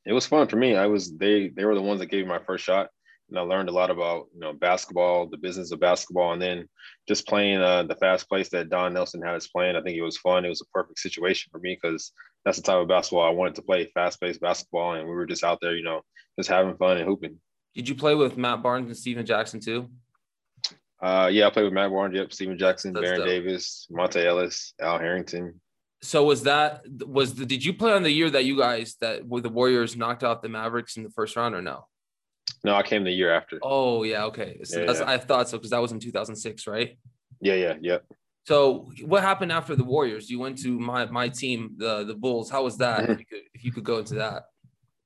It 0.07 0.13
was 0.13 0.27
fun 0.27 0.49
for 0.49 0.57
me. 0.57 0.77
I 0.77 0.87
was 0.87 1.17
they 1.17 1.49
they 1.49 1.65
were 1.65 1.75
the 1.75 1.83
ones 1.83 2.01
that 2.01 2.07
gave 2.07 2.25
me 2.25 2.31
my 2.31 2.41
first 2.45 2.65
shot 2.65 2.91
and 3.35 3.39
I 3.39 3.43
learned 3.43 3.69
a 3.69 3.73
lot 3.73 3.91
about 3.91 4.27
you 4.35 4.41
know 4.41 4.53
basketball, 4.53 5.27
the 5.27 5.37
business 5.37 5.73
of 5.73 5.81
basketball, 5.81 6.33
and 6.33 6.43
then 6.43 6.69
just 7.09 7.27
playing 7.27 7.61
uh, 7.61 7.83
the 7.85 7.97
fast 7.97 8.29
place 8.29 8.49
that 8.51 8.69
Don 8.69 8.95
Nelson 8.95 9.23
had 9.23 9.35
us 9.35 9.49
playing. 9.49 9.77
I 9.77 9.83
think 9.83 9.97
it 9.97 10.03
was 10.03 10.19
fun. 10.19 10.45
It 10.45 10.51
was 10.51 10.61
a 10.61 10.67
perfect 10.67 10.99
situation 10.99 11.51
for 11.51 11.59
me 11.59 11.79
because 11.81 12.13
that's 12.45 12.59
the 12.59 12.63
type 12.63 12.77
of 12.77 12.89
basketball 12.89 13.27
I 13.27 13.31
wanted 13.31 13.55
to 13.57 13.63
play, 13.63 13.91
fast 13.95 14.21
paced 14.21 14.41
basketball, 14.41 14.95
and 14.95 15.09
we 15.09 15.15
were 15.15 15.27
just 15.27 15.45
out 15.45 15.59
there, 15.61 15.77
you 15.77 15.85
know, 15.85 16.03
just 16.39 16.51
having 16.51 16.77
fun 16.77 16.99
and 16.99 17.07
hooping. 17.07 17.39
Did 17.75 17.89
you 17.89 17.95
play 17.95 18.15
with 18.15 18.37
Matt 18.37 18.63
Barnes 18.63 18.87
and 18.87 18.97
Stephen 18.97 19.27
Jackson 19.27 19.61
too? 19.61 19.89
Uh, 21.03 21.29
yeah, 21.31 21.47
I 21.47 21.51
played 21.51 21.65
with 21.65 21.73
Matt 21.73 21.91
Barnes. 21.91 22.15
Yep, 22.15 22.33
Stephen 22.33 22.59
Jackson, 22.59 22.93
that's 22.93 23.05
Baron 23.05 23.21
dope. 23.21 23.29
Davis, 23.29 23.89
Monta 23.91 24.25
Ellis, 24.25 24.75
Al 24.81 24.99
Harrington. 24.99 25.61
So 26.03 26.25
was 26.25 26.43
that 26.43 26.83
was 27.07 27.35
the, 27.35 27.47
did 27.47 27.65
you 27.65 27.73
play 27.73 27.93
on 27.93 28.03
the 28.03 28.11
year 28.11 28.29
that 28.31 28.45
you 28.45 28.59
guys 28.59 28.97
that 29.01 29.27
were 29.27 29.41
the 29.41 29.49
Warriors 29.49 29.97
knocked 29.97 30.23
out 30.23 30.43
the 30.43 30.49
Mavericks 30.49 30.97
in 30.97 31.03
the 31.03 31.11
first 31.11 31.35
round 31.37 31.55
or 31.55 31.63
no? 31.63 31.87
No, 32.63 32.75
I 32.75 32.83
came 32.83 33.05
the 33.05 33.11
year 33.11 33.33
after. 33.33 33.59
Oh 33.63 34.03
yeah, 34.03 34.25
okay. 34.25 34.61
So 34.65 34.83
yeah, 34.83 34.93
yeah. 34.93 35.05
I 35.07 35.19
thought 35.19 35.49
so 35.49 35.57
because 35.57 35.71
that 35.71 35.81
was 35.81 35.93
in 35.93 36.01
2006, 36.01 36.67
right? 36.67 36.99
Yeah, 37.41 37.55
yeah, 37.55 37.75
yeah. 37.81 37.99
So 38.45 38.91
what 39.03 39.23
happened 39.23 39.53
after 39.53 39.75
the 39.75 39.85
Warriors? 39.85 40.29
You 40.31 40.39
went 40.39 40.59
to 40.63 40.79
my 40.79 41.07
my 41.07 41.29
team, 41.29 41.75
the 41.77 42.05
the 42.05 42.15
Bulls. 42.15 42.51
How 42.51 42.63
was 42.63 42.77
that? 42.79 43.01
Mm-hmm. 43.01 43.13
If, 43.13 43.19
you 43.19 43.27
could, 43.27 43.43
if 43.55 43.65
you 43.65 43.73
could 43.73 43.85
go 43.85 43.99
into 43.99 44.15
that. 44.17 44.45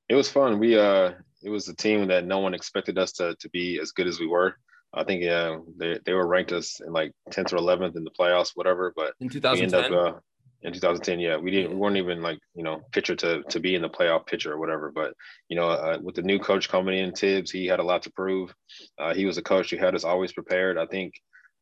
It 0.08 0.16
was 0.16 0.28
fun. 0.28 0.58
We 0.58 0.78
uh, 0.78 1.12
it 1.42 1.50
was 1.50 1.68
a 1.68 1.74
team 1.74 2.08
that 2.08 2.26
no 2.26 2.40
one 2.40 2.54
expected 2.54 2.98
us 2.98 3.12
to 3.12 3.36
to 3.36 3.48
be 3.50 3.78
as 3.80 3.92
good 3.92 4.06
as 4.06 4.18
we 4.18 4.26
were. 4.26 4.56
I 4.92 5.04
think 5.04 5.22
yeah, 5.22 5.58
they, 5.76 5.98
they 6.04 6.14
were 6.14 6.26
ranked 6.26 6.52
us 6.52 6.80
in 6.84 6.92
like 6.92 7.12
10th 7.30 7.52
or 7.52 7.58
11th 7.58 7.96
in 7.96 8.04
the 8.04 8.10
playoffs, 8.10 8.52
whatever. 8.54 8.92
But 8.96 9.12
in 9.20 9.28
2010, 9.28 9.92
up, 9.92 10.14
uh, 10.14 10.18
In 10.62 10.72
2010, 10.72 11.20
yeah, 11.20 11.36
we 11.36 11.50
didn't. 11.50 11.72
We 11.72 11.76
weren't 11.76 11.98
even 11.98 12.22
like 12.22 12.38
you 12.54 12.64
know 12.64 12.82
pitcher 12.90 13.14
to 13.16 13.42
to 13.42 13.60
be 13.60 13.74
in 13.76 13.82
the 13.82 13.90
playoff 13.90 14.26
pitcher 14.26 14.52
or 14.52 14.58
whatever. 14.58 14.90
But 14.90 15.14
you 15.48 15.56
know, 15.56 15.68
uh, 15.68 15.98
with 16.02 16.16
the 16.16 16.22
new 16.22 16.38
coach 16.38 16.68
coming 16.68 16.98
in, 16.98 17.12
Thibs, 17.12 17.50
he 17.50 17.66
had 17.66 17.80
a 17.80 17.84
lot 17.84 18.02
to 18.02 18.10
prove. 18.10 18.52
Uh, 18.98 19.14
he 19.14 19.26
was 19.26 19.38
a 19.38 19.42
coach 19.42 19.70
who 19.70 19.76
had 19.76 19.94
us 19.94 20.04
always 20.04 20.32
prepared. 20.32 20.78
I 20.78 20.86
think 20.86 21.14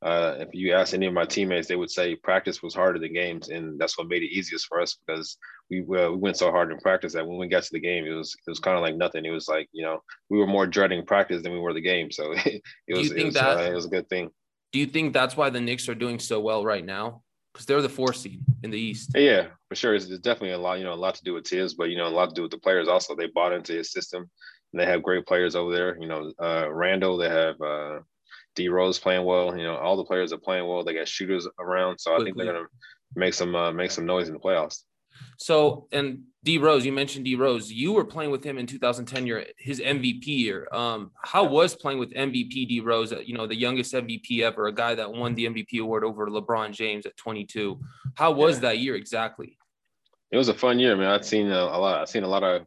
uh, 0.03 0.37
if 0.39 0.49
you 0.53 0.73
ask 0.75 0.95
any 0.95 1.07
of 1.07 1.15
my 1.15 1.25
teammates, 1.25 1.69
they 1.69 1.77
would 1.77 1.91
say 1.91 2.17
practice 2.17 2.63
was 2.63 2.75
harder 2.75 2.99
than 2.99 3.15
games, 3.15 3.49
and 3.49 3.79
that's 3.79 3.97
what 3.97 4.09
made 4.09 4.23
it 4.23 4.35
easiest 4.35 4.67
for 4.67 4.81
us 4.81 4.99
because 5.07 5.39
we 5.71 5.81
uh, 5.81 6.11
we 6.11 6.17
went 6.17 6.37
so 6.37 6.51
hard 6.51 6.71
in 6.71 6.79
practice 6.79 7.15
that 7.15 7.27
when 7.27 7.39
we 7.39 7.49
got 7.49 7.63
to 7.63 7.73
the 7.73 7.81
game, 7.81 8.05
it 8.05 8.13
was 8.13 8.37
it 8.47 8.51
was 8.51 8.61
kind 8.61 8.77
of 8.77 8.83
like 8.83 8.97
nothing. 8.97 9.25
It 9.25 9.31
was 9.31 9.49
like 9.49 9.69
you 9.73 9.85
know 9.85 10.03
we 10.29 10.39
were 10.39 10.47
more 10.47 10.67
dreading 10.67 11.05
practice 11.07 11.43
than 11.43 11.53
we 11.53 11.59
were 11.59 11.73
the 11.73 11.81
game. 11.81 12.11
So 12.11 12.33
it, 12.37 12.63
was 12.89 13.11
it 13.11 13.25
was, 13.25 13.35
that, 13.35 13.59
uh, 13.59 13.63
it 13.63 13.75
was 13.75 13.87
a 13.87 13.91
good 13.91 14.09
thing. 14.09 14.31
Do 14.73 14.79
you 14.79 14.87
think 14.87 15.13
that's 15.13 15.37
why 15.37 15.51
the 15.51 15.61
Knicks 15.61 15.89
are 15.89 15.95
doing 15.95 16.19
so 16.19 16.41
well 16.41 16.65
right 16.65 16.85
now? 16.85 17.23
because 17.57 17.65
they're 17.65 17.81
the 17.81 17.89
four 17.89 18.13
seed 18.13 18.45
in 18.63 18.71
the 18.71 18.79
East. 18.79 19.13
Yeah, 19.15 19.47
for 19.71 19.77
sure. 19.77 19.95
It's, 19.95 20.05
it's, 20.05 20.19
definitely 20.19 20.51
a 20.51 20.59
lot, 20.59 20.77
you 20.79 20.85
know, 20.85 20.93
a 20.93 20.95
lot 20.95 21.15
to 21.15 21.25
do 21.25 21.33
with 21.33 21.47
Thibs, 21.47 21.73
but 21.73 21.89
you 21.89 21.97
know, 21.97 22.07
a 22.07 22.11
lot 22.11 22.29
to 22.29 22.35
do 22.35 22.43
with 22.43 22.51
the 22.51 22.59
players. 22.59 22.87
Also, 22.87 23.17
they 23.17 23.29
bought 23.29 23.55
into 23.55 23.73
his 23.73 23.93
system, 23.93 24.29
and 24.73 24.81
they 24.81 24.85
have 24.85 25.03
great 25.03 25.25
players 25.25 25.57
over 25.57 25.73
there. 25.73 25.97
You 25.99 26.07
know, 26.07 26.31
uh, 26.39 26.71
Randle, 26.71 27.17
they 27.17 27.31
have 27.31 27.59
uh, 27.63 28.01
D 28.57 28.69
Rose 28.69 28.99
playing 28.99 29.25
well. 29.25 29.57
You 29.57 29.65
know, 29.65 29.77
all 29.77 29.97
the 29.97 30.05
players 30.05 30.33
are 30.33 30.39
playing 30.39 30.67
well. 30.67 30.83
They 30.83 30.95
got 30.95 31.07
shooters 31.07 31.47
around, 31.61 31.99
so 31.99 32.15
I 32.15 32.25
think 32.25 32.37
they're 32.37 32.47
gonna 32.47 32.67
make 33.15 33.35
some 33.35 33.55
uh, 33.55 33.71
make 33.71 33.91
some 33.93 34.07
noise 34.07 34.29
in 34.29 34.35
the 34.35 34.41
playoffs. 34.41 34.83
So, 35.39 35.87
and 35.93 36.25
D 36.45 36.59
Rose, 36.59 36.85
you 36.85 36.93
mentioned 36.93 37.25
D 37.25 37.37
Rose. 37.37 37.71
You 37.71 37.93
were 37.93 38.05
playing 38.05 38.31
with 38.31 38.45
him 38.45 38.59
in 38.59 38.67
2010, 38.67 39.27
year 39.27 39.47
his 39.59 39.81
MVP 39.81 40.27
year. 40.27 40.67
Um, 40.73 41.11
how 41.23 41.45
was 41.45 41.75
playing 41.75 41.99
with 41.99 42.13
MVP 42.13 42.69
D 42.69 42.81
Rose? 42.81 43.13
Uh, 43.13 43.21
you 43.21 43.35
know, 43.35 43.47
the 43.47 43.57
youngest 43.57 43.93
MVP 43.93 44.41
ever, 44.41 44.67
a 44.67 44.73
guy 44.73 44.95
that 44.95 45.13
won 45.13 45.35
the 45.35 45.47
MVP 45.47 45.81
award 45.81 46.05
over 46.05 46.27
LeBron 46.27 46.73
James 46.73 47.07
at 47.07 47.17
22. 47.17 47.79
How 48.15 48.33
was 48.33 48.57
yeah. 48.57 48.61
that 48.61 48.79
year 48.79 48.97
exactly? 48.97 49.59
It 50.33 50.39
was 50.39 50.49
a 50.49 50.55
fun 50.55 50.79
year, 50.79 50.97
man. 50.97 51.09
I've 51.09 51.25
seen 51.25 51.51
a, 51.51 51.59
a 51.59 51.79
lot. 51.79 52.01
I've 52.01 52.09
seen 52.09 52.25
a 52.25 52.29
lot 52.29 52.43
of 52.43 52.67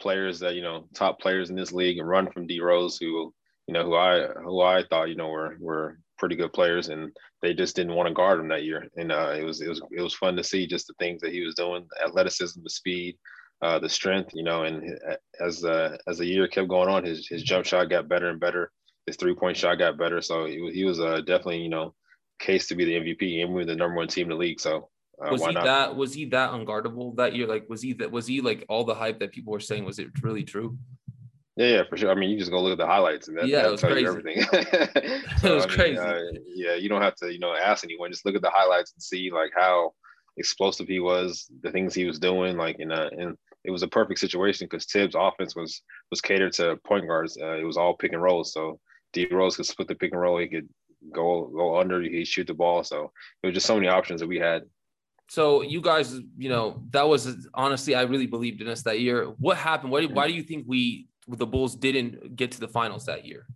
players 0.00 0.38
that 0.40 0.54
you 0.54 0.62
know, 0.62 0.86
top 0.94 1.20
players 1.20 1.50
in 1.50 1.56
this 1.56 1.72
league, 1.72 2.02
run 2.02 2.30
from 2.30 2.46
D 2.46 2.60
Rose, 2.60 2.98
who 2.98 3.32
you 3.66 3.74
know, 3.74 3.84
who 3.84 3.94
I 3.94 4.26
who 4.42 4.60
I 4.60 4.84
thought 4.88 5.08
you 5.08 5.16
know 5.16 5.28
were 5.28 5.56
were 5.60 5.98
pretty 6.20 6.36
good 6.36 6.52
players, 6.52 6.88
and 6.88 7.10
they 7.42 7.54
just 7.54 7.74
didn't 7.74 7.94
want 7.94 8.06
to 8.06 8.14
guard 8.14 8.38
him 8.38 8.48
that 8.48 8.64
year. 8.64 8.86
And 8.96 9.10
uh, 9.10 9.34
it 9.36 9.42
was 9.42 9.60
it 9.60 9.68
was 9.68 9.80
it 9.90 10.02
was 10.02 10.14
fun 10.14 10.36
to 10.36 10.44
see 10.44 10.66
just 10.66 10.86
the 10.86 10.94
things 11.00 11.20
that 11.22 11.32
he 11.32 11.40
was 11.40 11.54
doing, 11.54 11.86
the 11.90 12.06
athleticism, 12.06 12.60
the 12.62 12.70
speed, 12.70 13.16
uh, 13.62 13.78
the 13.78 13.88
strength, 13.88 14.30
you 14.34 14.44
know. 14.44 14.64
And 14.64 14.98
as 15.40 15.64
uh, 15.64 15.96
as 16.06 16.18
the 16.18 16.26
year 16.26 16.46
kept 16.46 16.68
going 16.68 16.88
on, 16.88 17.04
his 17.04 17.26
his 17.26 17.42
jump 17.42 17.64
shot 17.66 17.90
got 17.90 18.08
better 18.08 18.28
and 18.28 18.38
better. 18.38 18.70
His 19.06 19.16
three 19.16 19.34
point 19.34 19.56
shot 19.56 19.78
got 19.78 19.98
better. 19.98 20.20
So 20.20 20.44
he, 20.44 20.70
he 20.72 20.84
was 20.84 21.00
uh, 21.00 21.22
definitely 21.22 21.62
you 21.62 21.70
know 21.70 21.94
case 22.38 22.68
to 22.68 22.74
be 22.74 22.84
the 22.84 22.94
MVP, 22.94 23.42
and 23.42 23.52
we 23.52 23.60
were 23.60 23.64
the 23.64 23.76
number 23.76 23.96
one 23.96 24.08
team 24.08 24.24
in 24.24 24.30
the 24.30 24.36
league. 24.36 24.60
So. 24.60 24.88
Uh, 25.22 25.32
was 25.32 25.44
he 25.44 25.52
not? 25.52 25.64
that 25.64 25.96
was 25.96 26.14
he 26.14 26.24
that 26.24 26.50
unguardable 26.50 27.14
that 27.16 27.34
year? 27.34 27.46
Like 27.46 27.68
was 27.68 27.82
he 27.82 27.92
that 27.94 28.10
was 28.10 28.26
he 28.26 28.40
like 28.40 28.64
all 28.70 28.84
the 28.84 28.94
hype 28.94 29.20
that 29.20 29.32
people 29.32 29.52
were 29.52 29.60
saying? 29.60 29.84
Was 29.84 29.98
it 29.98 30.08
really 30.22 30.44
true? 30.44 30.78
Yeah, 31.60 31.66
yeah, 31.66 31.82
for 31.90 31.98
sure. 31.98 32.10
I 32.10 32.14
mean, 32.14 32.30
you 32.30 32.38
just 32.38 32.50
go 32.50 32.62
look 32.62 32.72
at 32.72 32.78
the 32.78 32.86
highlights, 32.86 33.28
and 33.28 33.36
that, 33.36 33.46
yeah, 33.46 33.66
it 33.66 33.70
was 33.70 33.82
tell 33.82 33.90
crazy. 33.90 34.04
you 34.04 34.08
everything. 34.08 34.42
so, 35.40 35.52
it 35.52 35.54
was 35.54 35.64
I 35.64 35.66
mean, 35.66 35.76
crazy. 35.76 35.98
Uh, 35.98 36.20
yeah, 36.54 36.74
you 36.74 36.88
don't 36.88 37.02
have 37.02 37.16
to, 37.16 37.30
you 37.30 37.38
know, 37.38 37.54
ask 37.54 37.84
anyone. 37.84 38.10
Just 38.10 38.24
look 38.24 38.34
at 38.34 38.40
the 38.40 38.48
highlights 38.48 38.94
and 38.94 39.02
see 39.02 39.30
like 39.30 39.50
how 39.54 39.92
explosive 40.38 40.88
he 40.88 41.00
was, 41.00 41.50
the 41.62 41.70
things 41.70 41.94
he 41.94 42.06
was 42.06 42.18
doing. 42.18 42.56
Like, 42.56 42.78
and 42.78 42.90
uh, 42.90 43.10
and 43.12 43.36
it 43.64 43.70
was 43.70 43.82
a 43.82 43.88
perfect 43.88 44.20
situation 44.20 44.68
because 44.70 44.86
Thibs' 44.86 45.14
offense 45.14 45.54
was 45.54 45.82
was 46.10 46.22
catered 46.22 46.54
to 46.54 46.78
point 46.86 47.06
guards. 47.06 47.36
Uh, 47.38 47.58
it 47.58 47.64
was 47.64 47.76
all 47.76 47.92
pick 47.92 48.14
and 48.14 48.22
rolls, 48.22 48.54
so 48.54 48.80
D 49.12 49.26
Rose 49.30 49.56
could 49.56 49.66
split 49.66 49.86
the 49.86 49.94
pick 49.94 50.12
and 50.12 50.20
roll. 50.20 50.38
He 50.38 50.48
could 50.48 50.68
go 51.12 51.52
go 51.54 51.78
under. 51.78 52.00
He 52.00 52.24
shoot 52.24 52.46
the 52.46 52.54
ball. 52.54 52.84
So 52.84 53.12
it 53.42 53.48
was 53.48 53.54
just 53.54 53.66
so 53.66 53.74
many 53.74 53.88
options 53.88 54.22
that 54.22 54.28
we 54.28 54.38
had. 54.38 54.62
So 55.28 55.60
you 55.60 55.82
guys, 55.82 56.18
you 56.38 56.48
know, 56.48 56.82
that 56.90 57.06
was 57.06 57.46
honestly, 57.52 57.94
I 57.94 58.02
really 58.02 58.26
believed 58.26 58.62
in 58.62 58.68
us 58.68 58.82
that 58.84 59.00
year. 59.00 59.26
What 59.26 59.58
happened? 59.58 59.92
Why, 59.92 60.06
why 60.06 60.26
do 60.26 60.32
you 60.32 60.42
think 60.42 60.64
we 60.66 61.06
the 61.28 61.46
Bulls 61.46 61.74
didn't 61.76 62.36
get 62.36 62.52
to 62.52 62.60
the 62.60 62.68
finals 62.68 63.06
that 63.06 63.24
year? 63.24 63.46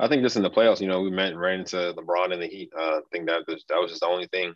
I 0.00 0.08
think 0.08 0.22
just 0.22 0.36
in 0.36 0.42
the 0.42 0.50
playoffs, 0.50 0.80
you 0.80 0.86
know, 0.86 1.00
we 1.00 1.10
met 1.10 1.36
ran 1.36 1.60
into 1.60 1.76
LeBron 1.76 2.32
and 2.32 2.40
the 2.40 2.46
Heat. 2.46 2.70
Uh, 2.78 2.98
I 2.98 3.00
think 3.12 3.26
that 3.26 3.42
was, 3.48 3.64
that 3.68 3.80
was 3.80 3.90
just 3.90 4.02
the 4.02 4.06
only 4.06 4.28
thing. 4.28 4.54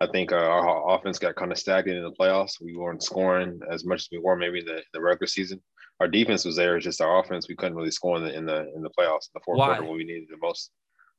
I 0.00 0.06
think 0.08 0.32
uh, 0.32 0.36
our 0.36 0.96
offense 0.96 1.18
got 1.18 1.36
kind 1.36 1.52
of 1.52 1.58
stagnant 1.58 1.98
in 1.98 2.04
the 2.04 2.12
playoffs. 2.12 2.60
We 2.60 2.76
weren't 2.76 3.02
scoring 3.02 3.60
as 3.70 3.84
much 3.84 4.00
as 4.00 4.08
we 4.10 4.18
were 4.18 4.36
maybe 4.36 4.58
in 4.58 4.66
the, 4.66 4.82
the 4.92 5.00
regular 5.00 5.28
season. 5.28 5.62
Our 6.00 6.08
defense 6.08 6.44
was 6.44 6.56
there, 6.56 6.76
it's 6.76 6.84
just 6.84 7.00
our 7.00 7.20
offense 7.20 7.48
we 7.48 7.54
couldn't 7.54 7.76
really 7.76 7.92
score 7.92 8.16
in 8.16 8.24
the 8.24 8.34
in 8.34 8.44
the 8.44 8.72
in 8.74 8.82
the 8.82 8.90
playoffs, 8.90 9.30
the 9.32 9.40
fourth 9.44 9.58
Why? 9.58 9.66
quarter 9.68 9.84
when 9.84 9.96
we 9.96 10.04
needed 10.04 10.28
the 10.28 10.38
most. 10.38 10.72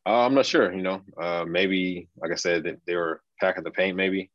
Uh, 0.06 0.26
I'm 0.26 0.34
not 0.34 0.46
sure. 0.46 0.74
You 0.74 0.82
know, 0.82 1.02
uh, 1.22 1.46
maybe 1.48 2.10
like 2.18 2.32
I 2.32 2.36
said, 2.36 2.64
they, 2.64 2.76
they 2.86 2.96
were 2.96 3.22
packing 3.40 3.64
the 3.64 3.72
paint. 3.72 3.96
Maybe, 3.96 4.30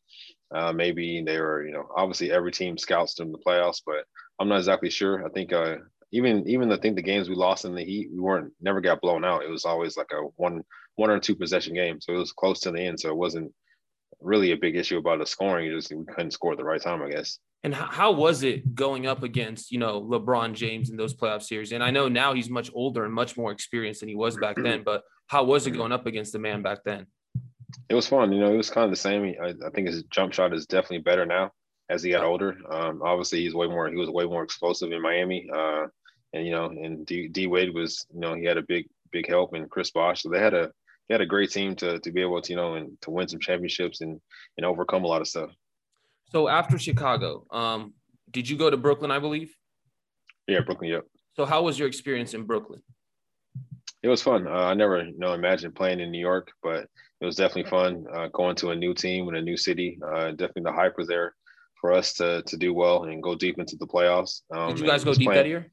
uh, 0.54 0.72
maybe 0.72 1.22
they 1.24 1.38
were. 1.38 1.66
You 1.66 1.72
know, 1.72 1.86
obviously 1.94 2.32
every 2.32 2.52
team 2.52 2.78
scouts 2.78 3.14
them 3.14 3.26
in 3.26 3.32
the 3.32 3.38
playoffs, 3.46 3.82
but 3.84 4.04
I'm 4.40 4.48
not 4.48 4.58
exactly 4.58 4.88
sure. 4.88 5.26
I 5.26 5.28
think 5.28 5.52
uh, 5.52 5.76
even 6.12 6.48
even 6.48 6.72
I 6.72 6.76
think 6.76 6.96
the 6.96 7.02
games 7.02 7.28
we 7.28 7.34
lost 7.34 7.64
in 7.64 7.74
the 7.74 7.84
Heat, 7.84 8.08
we 8.12 8.20
weren't 8.20 8.52
never 8.60 8.80
got 8.80 9.00
blown 9.00 9.24
out. 9.24 9.44
It 9.44 9.50
was 9.50 9.64
always 9.64 9.96
like 9.96 10.10
a 10.12 10.22
one 10.36 10.62
one 10.96 11.10
or 11.10 11.20
two 11.20 11.36
possession 11.36 11.74
game, 11.74 12.00
so 12.00 12.14
it 12.14 12.18
was 12.18 12.32
close 12.32 12.60
to 12.60 12.70
the 12.70 12.80
end. 12.80 13.00
So 13.00 13.08
it 13.08 13.16
wasn't 13.16 13.52
really 14.20 14.52
a 14.52 14.56
big 14.56 14.76
issue 14.76 14.98
about 14.98 15.18
the 15.18 15.26
scoring. 15.26 15.66
It 15.66 15.74
just 15.74 15.92
we 15.92 16.04
couldn't 16.04 16.32
score 16.32 16.52
at 16.52 16.58
the 16.58 16.64
right 16.64 16.80
time, 16.80 17.02
I 17.02 17.10
guess. 17.10 17.38
And 17.64 17.74
how 17.74 18.12
was 18.12 18.44
it 18.44 18.74
going 18.74 19.06
up 19.06 19.22
against 19.22 19.70
you 19.70 19.78
know 19.78 20.00
LeBron 20.00 20.54
James 20.54 20.90
in 20.90 20.96
those 20.96 21.14
playoff 21.14 21.42
series? 21.42 21.72
And 21.72 21.82
I 21.82 21.90
know 21.90 22.08
now 22.08 22.32
he's 22.32 22.48
much 22.48 22.70
older 22.74 23.04
and 23.04 23.12
much 23.12 23.36
more 23.36 23.52
experienced 23.52 24.00
than 24.00 24.08
he 24.08 24.14
was 24.14 24.36
back 24.36 24.56
then. 24.56 24.82
But 24.84 25.02
how 25.26 25.44
was 25.44 25.66
it 25.66 25.72
going 25.72 25.92
up 25.92 26.06
against 26.06 26.32
the 26.32 26.38
man 26.38 26.62
back 26.62 26.78
then? 26.84 27.06
It 27.90 27.94
was 27.94 28.08
fun. 28.08 28.32
You 28.32 28.40
know, 28.40 28.52
it 28.52 28.56
was 28.56 28.70
kind 28.70 28.84
of 28.84 28.90
the 28.90 28.96
same. 28.96 29.34
I, 29.42 29.48
I 29.48 29.70
think 29.74 29.88
his 29.88 30.02
jump 30.04 30.32
shot 30.32 30.54
is 30.54 30.66
definitely 30.66 30.98
better 30.98 31.26
now 31.26 31.52
as 31.90 32.02
he 32.02 32.10
got 32.10 32.24
older. 32.24 32.56
Um, 32.70 33.02
obviously, 33.02 33.42
he's 33.42 33.54
way 33.54 33.66
more. 33.66 33.88
He 33.88 33.96
was 33.96 34.10
way 34.10 34.24
more 34.24 34.42
explosive 34.42 34.92
in 34.92 35.02
Miami. 35.02 35.48
Uh, 35.52 35.86
and 36.32 36.44
you 36.44 36.52
know, 36.52 36.66
and 36.66 37.06
D, 37.06 37.28
D 37.28 37.46
Wade 37.46 37.74
was, 37.74 38.06
you 38.12 38.20
know, 38.20 38.34
he 38.34 38.44
had 38.44 38.58
a 38.58 38.62
big 38.62 38.88
big 39.12 39.28
help, 39.28 39.54
and 39.54 39.70
Chris 39.70 39.90
Bosh. 39.90 40.22
So 40.22 40.28
they 40.28 40.40
had 40.40 40.54
a 40.54 40.70
they 41.08 41.14
had 41.14 41.20
a 41.20 41.26
great 41.26 41.50
team 41.50 41.74
to 41.76 41.98
to 42.00 42.12
be 42.12 42.20
able 42.20 42.40
to, 42.42 42.52
you 42.52 42.56
know, 42.56 42.74
and 42.74 43.00
to 43.02 43.10
win 43.10 43.28
some 43.28 43.40
championships 43.40 44.00
and 44.00 44.20
and 44.56 44.66
overcome 44.66 45.04
a 45.04 45.08
lot 45.08 45.20
of 45.20 45.28
stuff. 45.28 45.50
So 46.30 46.48
after 46.48 46.78
Chicago, 46.78 47.46
um, 47.50 47.94
did 48.30 48.48
you 48.48 48.56
go 48.56 48.70
to 48.70 48.76
Brooklyn? 48.76 49.10
I 49.10 49.18
believe. 49.18 49.54
Yeah, 50.46 50.60
Brooklyn. 50.60 50.90
Yep. 50.90 51.04
So 51.36 51.44
how 51.44 51.62
was 51.62 51.78
your 51.78 51.88
experience 51.88 52.34
in 52.34 52.44
Brooklyn? 52.44 52.82
It 54.02 54.08
was 54.08 54.22
fun. 54.22 54.46
Uh, 54.46 54.50
I 54.50 54.74
never, 54.74 55.02
you 55.04 55.18
know, 55.18 55.34
imagined 55.34 55.74
playing 55.74 56.00
in 56.00 56.10
New 56.10 56.20
York, 56.20 56.52
but 56.62 56.88
it 57.20 57.24
was 57.24 57.36
definitely 57.36 57.68
fun 57.68 58.06
uh, 58.14 58.28
going 58.32 58.54
to 58.56 58.70
a 58.70 58.76
new 58.76 58.94
team 58.94 59.28
in 59.28 59.36
a 59.36 59.42
new 59.42 59.56
city. 59.56 59.98
Uh, 60.06 60.30
definitely 60.30 60.62
the 60.62 60.72
hype 60.72 60.96
was 60.96 61.08
there 61.08 61.34
for 61.80 61.92
us 61.92 62.12
to 62.14 62.42
to 62.42 62.56
do 62.56 62.74
well 62.74 63.04
and 63.04 63.22
go 63.22 63.34
deep 63.34 63.58
into 63.58 63.76
the 63.76 63.86
playoffs. 63.86 64.42
Um, 64.54 64.70
Did 64.70 64.80
you 64.80 64.86
guys 64.86 65.04
go 65.04 65.14
deep 65.14 65.26
playing, 65.26 65.42
that 65.42 65.48
year? 65.48 65.70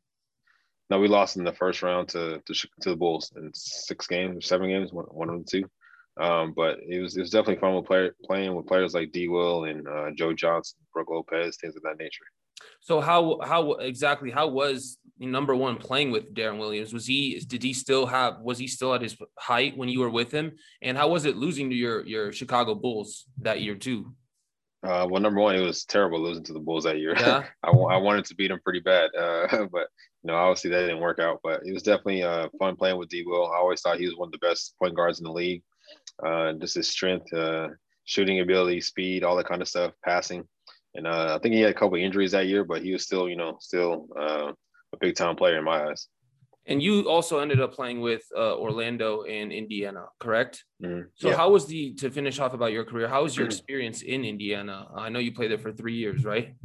No, 0.89 0.99
we 0.99 1.07
lost 1.07 1.37
in 1.37 1.43
the 1.43 1.53
first 1.53 1.81
round 1.81 2.09
to 2.09 2.41
to, 2.45 2.53
to 2.53 2.89
the 2.89 2.95
Bulls 2.95 3.33
in 3.35 3.51
six 3.53 4.07
games, 4.07 4.45
seven 4.45 4.69
games, 4.69 4.93
one, 4.93 5.05
one 5.05 5.29
of 5.29 5.43
the 5.43 5.49
two. 5.49 5.69
Um, 6.17 6.53
but 6.55 6.79
it 6.87 7.01
was 7.01 7.17
it 7.17 7.21
was 7.21 7.29
definitely 7.29 7.59
fun 7.59 7.75
with 7.75 7.85
player, 7.85 8.15
playing 8.23 8.55
with 8.55 8.67
players 8.67 8.93
like 8.93 9.11
D. 9.11 9.27
Will 9.27 9.65
and 9.65 9.87
uh, 9.87 10.11
Joe 10.15 10.33
Johnson, 10.33 10.79
Brook 10.93 11.09
Lopez, 11.09 11.57
things 11.57 11.75
of 11.75 11.81
that 11.83 11.97
nature. 11.99 12.25
So 12.79 13.01
how 13.01 13.39
how 13.43 13.73
exactly 13.73 14.31
how 14.31 14.47
was 14.47 14.97
number 15.19 15.55
one 15.55 15.77
playing 15.77 16.11
with 16.11 16.33
Deron 16.33 16.59
Williams? 16.59 16.93
Was 16.93 17.05
he 17.05 17.39
did 17.39 17.63
he 17.63 17.73
still 17.73 18.05
have 18.05 18.39
was 18.41 18.57
he 18.57 18.67
still 18.67 18.93
at 18.93 19.01
his 19.01 19.17
height 19.37 19.75
when 19.77 19.89
you 19.89 19.99
were 19.99 20.09
with 20.09 20.31
him? 20.31 20.53
And 20.81 20.97
how 20.97 21.09
was 21.09 21.25
it 21.25 21.35
losing 21.35 21.69
to 21.69 21.75
your 21.75 22.05
your 22.05 22.31
Chicago 22.31 22.75
Bulls 22.75 23.25
that 23.41 23.61
year 23.61 23.75
too? 23.75 24.13
Uh, 24.85 25.07
well, 25.09 25.21
number 25.21 25.41
one, 25.41 25.55
it 25.55 25.61
was 25.61 25.83
terrible 25.83 26.21
losing 26.21 26.43
to 26.43 26.53
the 26.53 26.59
Bulls 26.59 26.83
that 26.83 26.99
year. 26.99 27.15
Yeah. 27.15 27.43
I, 27.63 27.71
I 27.71 27.97
wanted 27.97 28.25
to 28.25 28.35
beat 28.35 28.49
them 28.49 28.59
pretty 28.63 28.81
bad, 28.81 29.09
uh, 29.17 29.47
but 29.71 29.87
you 30.23 30.27
know, 30.27 30.35
obviously 30.35 30.69
that 30.69 30.81
didn't 30.81 30.99
work 30.99 31.19
out. 31.19 31.39
But 31.43 31.61
it 31.65 31.73
was 31.73 31.83
definitely 31.83 32.23
uh, 32.23 32.49
fun 32.59 32.75
playing 32.75 32.97
with 32.97 33.09
D. 33.09 33.23
Will. 33.25 33.51
I 33.51 33.57
always 33.57 33.81
thought 33.81 33.99
he 33.99 34.05
was 34.05 34.15
one 34.15 34.27
of 34.27 34.31
the 34.31 34.37
best 34.37 34.75
point 34.79 34.95
guards 34.95 35.19
in 35.19 35.25
the 35.25 35.31
league. 35.31 35.63
Uh, 36.23 36.53
just 36.53 36.75
his 36.75 36.89
strength, 36.89 37.33
uh, 37.33 37.69
shooting 38.05 38.39
ability, 38.39 38.81
speed, 38.81 39.23
all 39.23 39.35
that 39.35 39.47
kind 39.47 39.61
of 39.61 39.67
stuff, 39.67 39.93
passing. 40.03 40.47
And 40.93 41.07
uh, 41.07 41.35
I 41.35 41.39
think 41.39 41.53
he 41.53 41.61
had 41.61 41.71
a 41.71 41.77
couple 41.77 41.97
injuries 41.97 42.31
that 42.31 42.47
year, 42.47 42.63
but 42.63 42.81
he 42.81 42.93
was 42.93 43.03
still, 43.03 43.27
you 43.27 43.35
know, 43.35 43.57
still 43.59 44.07
uh, 44.17 44.51
a 44.93 44.97
big 44.99 45.15
time 45.15 45.35
player 45.35 45.57
in 45.57 45.65
my 45.65 45.89
eyes. 45.89 46.07
And 46.67 46.81
you 46.81 47.07
also 47.07 47.39
ended 47.39 47.61
up 47.61 47.73
playing 47.73 48.01
with 48.01 48.23
uh, 48.35 48.55
Orlando 48.57 49.23
and 49.23 49.51
Indiana, 49.51 50.05
correct? 50.19 50.63
Mm-hmm. 50.83 51.09
So 51.13 51.29
yeah. 51.29 51.37
how 51.37 51.51
was 51.51 51.67
the 51.67 51.93
to 51.95 52.09
finish 52.09 52.39
off 52.39 52.53
about 52.53 52.71
your 52.71 52.83
career? 52.83 53.07
How 53.07 53.23
was 53.23 53.37
your 53.37 53.45
experience 53.45 54.01
in 54.01 54.25
Indiana? 54.25 54.87
I 54.95 55.09
know 55.09 55.19
you 55.19 55.31
played 55.31 55.51
there 55.51 55.59
for 55.59 55.71
three 55.71 55.95
years, 55.95 56.25
right? 56.25 56.55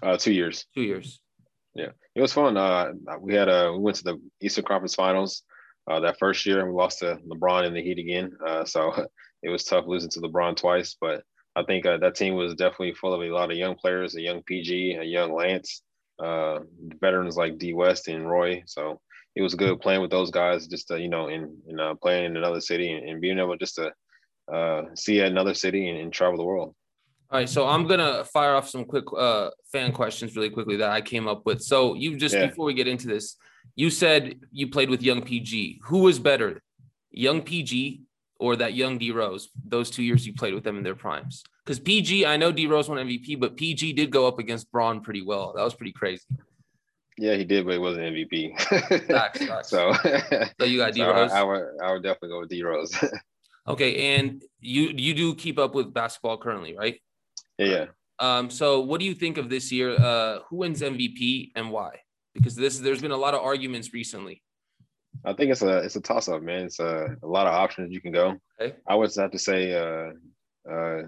Uh, 0.00 0.16
two 0.16 0.32
years. 0.32 0.66
Two 0.74 0.82
years. 0.82 1.20
Yeah, 1.74 1.90
it 2.14 2.20
was 2.20 2.32
fun. 2.32 2.56
Uh, 2.56 2.92
we 3.20 3.34
had 3.34 3.48
a 3.48 3.72
we 3.72 3.78
went 3.78 3.96
to 3.96 4.04
the 4.04 4.20
Eastern 4.40 4.64
Conference 4.64 4.94
Finals 4.94 5.42
uh, 5.90 6.00
that 6.00 6.18
first 6.18 6.46
year, 6.46 6.60
and 6.60 6.68
we 6.68 6.74
lost 6.74 7.00
to 7.00 7.18
LeBron 7.26 7.66
in 7.66 7.74
the 7.74 7.82
Heat 7.82 7.98
again. 7.98 8.32
Uh, 8.46 8.64
so 8.64 8.92
it 9.42 9.48
was 9.48 9.64
tough 9.64 9.86
losing 9.86 10.10
to 10.10 10.20
LeBron 10.20 10.56
twice, 10.56 10.96
but 11.00 11.24
I 11.56 11.64
think 11.64 11.84
uh, 11.84 11.98
that 11.98 12.14
team 12.14 12.34
was 12.34 12.54
definitely 12.54 12.94
full 12.94 13.12
of 13.12 13.22
a 13.22 13.30
lot 13.30 13.50
of 13.50 13.56
young 13.56 13.74
players, 13.74 14.14
a 14.14 14.20
young 14.20 14.42
PG, 14.42 14.94
a 14.94 15.04
young 15.04 15.32
Lance, 15.32 15.82
uh, 16.22 16.60
veterans 17.00 17.36
like 17.36 17.58
D 17.58 17.72
West 17.74 18.08
and 18.08 18.28
Roy. 18.28 18.62
So 18.66 19.00
it 19.34 19.42
was 19.42 19.54
good 19.54 19.80
playing 19.80 20.02
with 20.02 20.10
those 20.10 20.30
guys, 20.30 20.66
just 20.66 20.88
to, 20.88 21.00
you 21.00 21.08
know, 21.08 21.28
in, 21.28 21.56
in 21.66 21.80
uh, 21.80 21.94
playing 21.94 22.26
in 22.26 22.36
another 22.36 22.60
city 22.60 22.92
and, 22.92 23.08
and, 23.08 23.20
being 23.20 23.38
able 23.38 23.56
just 23.56 23.76
to 23.76 23.92
uh, 24.52 24.82
see 24.94 25.20
another 25.20 25.54
city 25.54 25.88
and, 25.88 25.98
and, 25.98 26.12
travel 26.12 26.36
the 26.36 26.44
world. 26.44 26.74
All 27.30 27.38
right, 27.38 27.48
so 27.48 27.66
I'm 27.66 27.86
gonna 27.86 28.24
fire 28.24 28.54
off 28.54 28.68
some 28.68 28.84
quick 28.84 29.04
uh, 29.16 29.50
fan 29.72 29.92
questions 29.92 30.36
really 30.36 30.50
quickly 30.50 30.76
that 30.76 30.90
I 30.90 31.00
came 31.00 31.26
up 31.26 31.46
with. 31.46 31.62
So 31.62 31.94
you 31.94 32.16
just 32.16 32.34
yeah. 32.34 32.46
before 32.46 32.66
we 32.66 32.74
get 32.74 32.86
into 32.86 33.08
this, 33.08 33.36
you 33.74 33.88
said 33.88 34.38
you 34.50 34.68
played 34.68 34.90
with 34.90 35.02
young 35.02 35.22
PG. 35.22 35.80
Who 35.84 36.00
was 36.00 36.18
better, 36.18 36.62
young 37.10 37.40
PG 37.40 38.02
or 38.38 38.56
that 38.56 38.74
young 38.74 38.98
D 38.98 39.12
Rose? 39.12 39.48
Those 39.66 39.88
two 39.88 40.02
years 40.02 40.26
you 40.26 40.34
played 40.34 40.52
with 40.52 40.64
them 40.64 40.76
in 40.76 40.84
their 40.84 40.94
primes. 40.94 41.42
Because 41.64 41.78
PG, 41.78 42.26
I 42.26 42.36
know 42.36 42.52
D 42.52 42.66
Rose 42.66 42.90
won 42.90 42.98
MVP, 42.98 43.40
but 43.40 43.56
PG 43.56 43.94
did 43.94 44.10
go 44.10 44.26
up 44.26 44.38
against 44.38 44.70
Bron 44.70 45.00
pretty 45.00 45.22
well. 45.22 45.54
That 45.56 45.62
was 45.62 45.74
pretty 45.74 45.92
crazy. 45.92 46.24
Yeah, 47.18 47.34
he 47.34 47.44
did, 47.44 47.66
but 47.66 47.72
he 47.72 47.78
wasn't 47.78 48.14
MVP. 48.14 49.06
facts, 49.06 49.44
facts. 49.46 49.68
So, 49.68 49.92
so 50.60 50.64
you 50.64 50.78
got 50.78 50.94
D 50.94 51.02
Rose. 51.04 51.30
So 51.30 51.36
I, 51.36 51.40
I, 51.40 51.42
would, 51.42 51.64
I 51.82 51.92
would 51.92 52.02
definitely 52.02 52.30
go 52.30 52.40
with 52.40 52.48
D 52.48 52.62
Rose. 52.62 52.94
okay, 53.68 54.16
and 54.16 54.42
you 54.60 54.92
you 54.96 55.14
do 55.14 55.34
keep 55.34 55.58
up 55.58 55.74
with 55.74 55.92
basketball 55.92 56.38
currently, 56.38 56.76
right? 56.76 57.00
Yeah, 57.58 57.66
yeah. 57.66 57.86
Um, 58.18 58.50
so 58.50 58.80
what 58.80 59.00
do 59.00 59.06
you 59.06 59.14
think 59.14 59.36
of 59.36 59.50
this 59.50 59.70
year? 59.72 59.94
Uh, 59.98 60.38
who 60.48 60.58
wins 60.58 60.80
MVP 60.80 61.52
and 61.54 61.70
why? 61.70 62.00
Because 62.34 62.54
this 62.54 62.78
there's 62.78 63.02
been 63.02 63.10
a 63.10 63.16
lot 63.16 63.34
of 63.34 63.40
arguments 63.40 63.92
recently. 63.92 64.42
I 65.24 65.32
think 65.34 65.50
it's 65.50 65.62
a 65.62 65.78
it's 65.78 65.96
a 65.96 66.00
toss 66.00 66.28
up, 66.28 66.42
man. 66.42 66.64
It's 66.64 66.80
a, 66.80 67.16
a 67.22 67.26
lot 67.26 67.46
of 67.46 67.52
options 67.52 67.92
you 67.92 68.00
can 68.00 68.12
go. 68.12 68.36
Okay. 68.60 68.74
I 68.86 68.94
would 68.94 69.14
have 69.14 69.30
to 69.30 69.38
say 69.38 69.72
uh, 69.74 70.12
uh, 70.70 71.02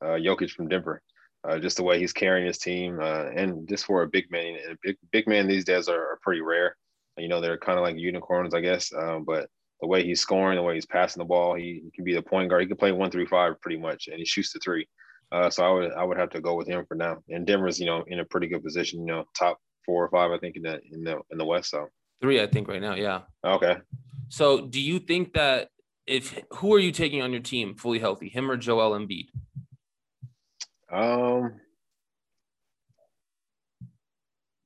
uh, 0.00 0.16
Jokic 0.18 0.50
from 0.50 0.68
Denver. 0.68 1.02
Uh, 1.46 1.58
just 1.58 1.76
the 1.76 1.82
way 1.82 1.98
he's 1.98 2.12
carrying 2.12 2.46
his 2.46 2.58
team, 2.58 2.98
uh, 3.00 3.26
and 3.34 3.68
just 3.68 3.84
for 3.84 4.02
a 4.02 4.08
big 4.08 4.30
man, 4.30 4.56
and 4.66 4.78
big 4.82 4.96
big 5.12 5.28
man 5.28 5.46
these 5.46 5.64
days 5.64 5.88
are, 5.88 6.00
are 6.00 6.18
pretty 6.22 6.40
rare. 6.40 6.76
You 7.18 7.28
know, 7.28 7.40
they're 7.40 7.58
kind 7.58 7.78
of 7.78 7.84
like 7.84 7.98
unicorns, 7.98 8.54
I 8.54 8.60
guess. 8.60 8.90
Um, 8.92 9.24
but 9.24 9.48
the 9.80 9.86
way 9.86 10.02
he's 10.02 10.20
scoring, 10.20 10.56
the 10.56 10.62
way 10.62 10.74
he's 10.74 10.86
passing 10.86 11.20
the 11.20 11.26
ball, 11.26 11.54
he, 11.54 11.82
he, 11.84 11.90
can 11.94 12.04
be 12.04 12.14
the 12.14 12.22
point 12.22 12.48
guard. 12.48 12.62
He 12.62 12.68
can 12.68 12.76
play 12.76 12.92
one 12.92 13.10
through 13.10 13.26
five 13.26 13.60
pretty 13.60 13.78
much, 13.78 14.08
and 14.08 14.18
he 14.18 14.24
shoots 14.24 14.52
the 14.52 14.58
three. 14.60 14.88
Uh, 15.32 15.50
so 15.50 15.64
I 15.64 15.70
would 15.70 15.92
I 15.92 16.04
would 16.04 16.16
have 16.16 16.30
to 16.30 16.40
go 16.40 16.54
with 16.54 16.68
him 16.68 16.84
for 16.86 16.94
now. 16.94 17.18
And 17.28 17.46
Denver's 17.46 17.78
you 17.78 17.86
know 17.86 18.04
in 18.06 18.20
a 18.20 18.24
pretty 18.24 18.46
good 18.46 18.62
position. 18.62 19.00
You 19.00 19.06
know, 19.06 19.24
top 19.38 19.58
four 19.84 20.04
or 20.04 20.10
five 20.10 20.30
I 20.30 20.38
think 20.38 20.56
in 20.56 20.62
the 20.62 20.80
in 20.92 21.04
the 21.04 21.18
in 21.30 21.38
the 21.38 21.44
West. 21.44 21.70
So 21.70 21.88
three 22.20 22.40
I 22.40 22.46
think 22.46 22.68
right 22.68 22.80
now. 22.80 22.94
Yeah. 22.94 23.22
Okay. 23.44 23.76
So 24.28 24.66
do 24.66 24.80
you 24.80 24.98
think 24.98 25.34
that 25.34 25.68
if 26.06 26.38
who 26.54 26.74
are 26.74 26.78
you 26.78 26.92
taking 26.92 27.22
on 27.22 27.32
your 27.32 27.42
team 27.42 27.74
fully 27.74 27.98
healthy, 27.98 28.28
him 28.28 28.50
or 28.50 28.56
Joel 28.56 28.98
Embiid? 28.98 29.26
Um. 30.94 31.60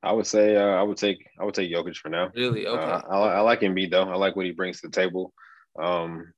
I 0.03 0.13
would 0.13 0.27
say 0.27 0.57
uh, 0.57 0.61
I 0.61 0.83
would 0.83 0.97
take 0.97 1.19
I 1.41 1.45
would 1.45 1.55
take 1.55 1.73
Jokic 1.73 1.97
for 1.97 2.09
now. 2.09 2.31
Really? 2.35 2.67
Okay. 2.67 2.83
Uh, 2.83 3.01
I, 3.11 3.35
I 3.35 3.41
like 3.41 3.61
Embiid 3.61 3.91
though. 3.91 4.09
I 4.09 4.17
like 4.17 4.37
what 4.37 4.47
he 4.47 4.53
brings 4.53 4.81
to 4.81 4.89
the 4.89 4.93
table. 4.93 5.33
Um, 5.81 6.33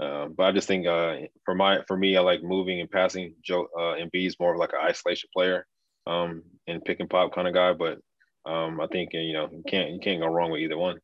uh, 0.00 0.26
but 0.26 0.44
I 0.44 0.52
just 0.52 0.68
think 0.68 0.86
uh, 0.86 1.16
for 1.44 1.54
my 1.54 1.78
for 1.86 1.96
me, 1.96 2.16
I 2.16 2.20
like 2.20 2.42
moving 2.42 2.80
and 2.80 2.90
passing. 2.90 3.34
Joe 3.42 3.68
uh, 3.78 3.94
is 4.12 4.36
more 4.38 4.52
of 4.52 4.58
like 4.58 4.72
an 4.72 4.86
isolation 4.86 5.28
player 5.34 5.66
um, 6.06 6.42
and 6.66 6.84
pick 6.84 7.00
and 7.00 7.10
pop 7.10 7.34
kind 7.34 7.48
of 7.48 7.54
guy. 7.54 7.72
But 7.72 7.98
um, 8.50 8.80
I 8.80 8.86
think 8.86 9.10
you 9.12 9.32
know 9.32 9.48
you 9.50 9.62
can't 9.66 9.90
you 9.90 10.00
can't 10.00 10.20
go 10.20 10.26
wrong 10.26 10.50
with 10.50 10.60
either 10.60 10.78
one. 10.78 10.98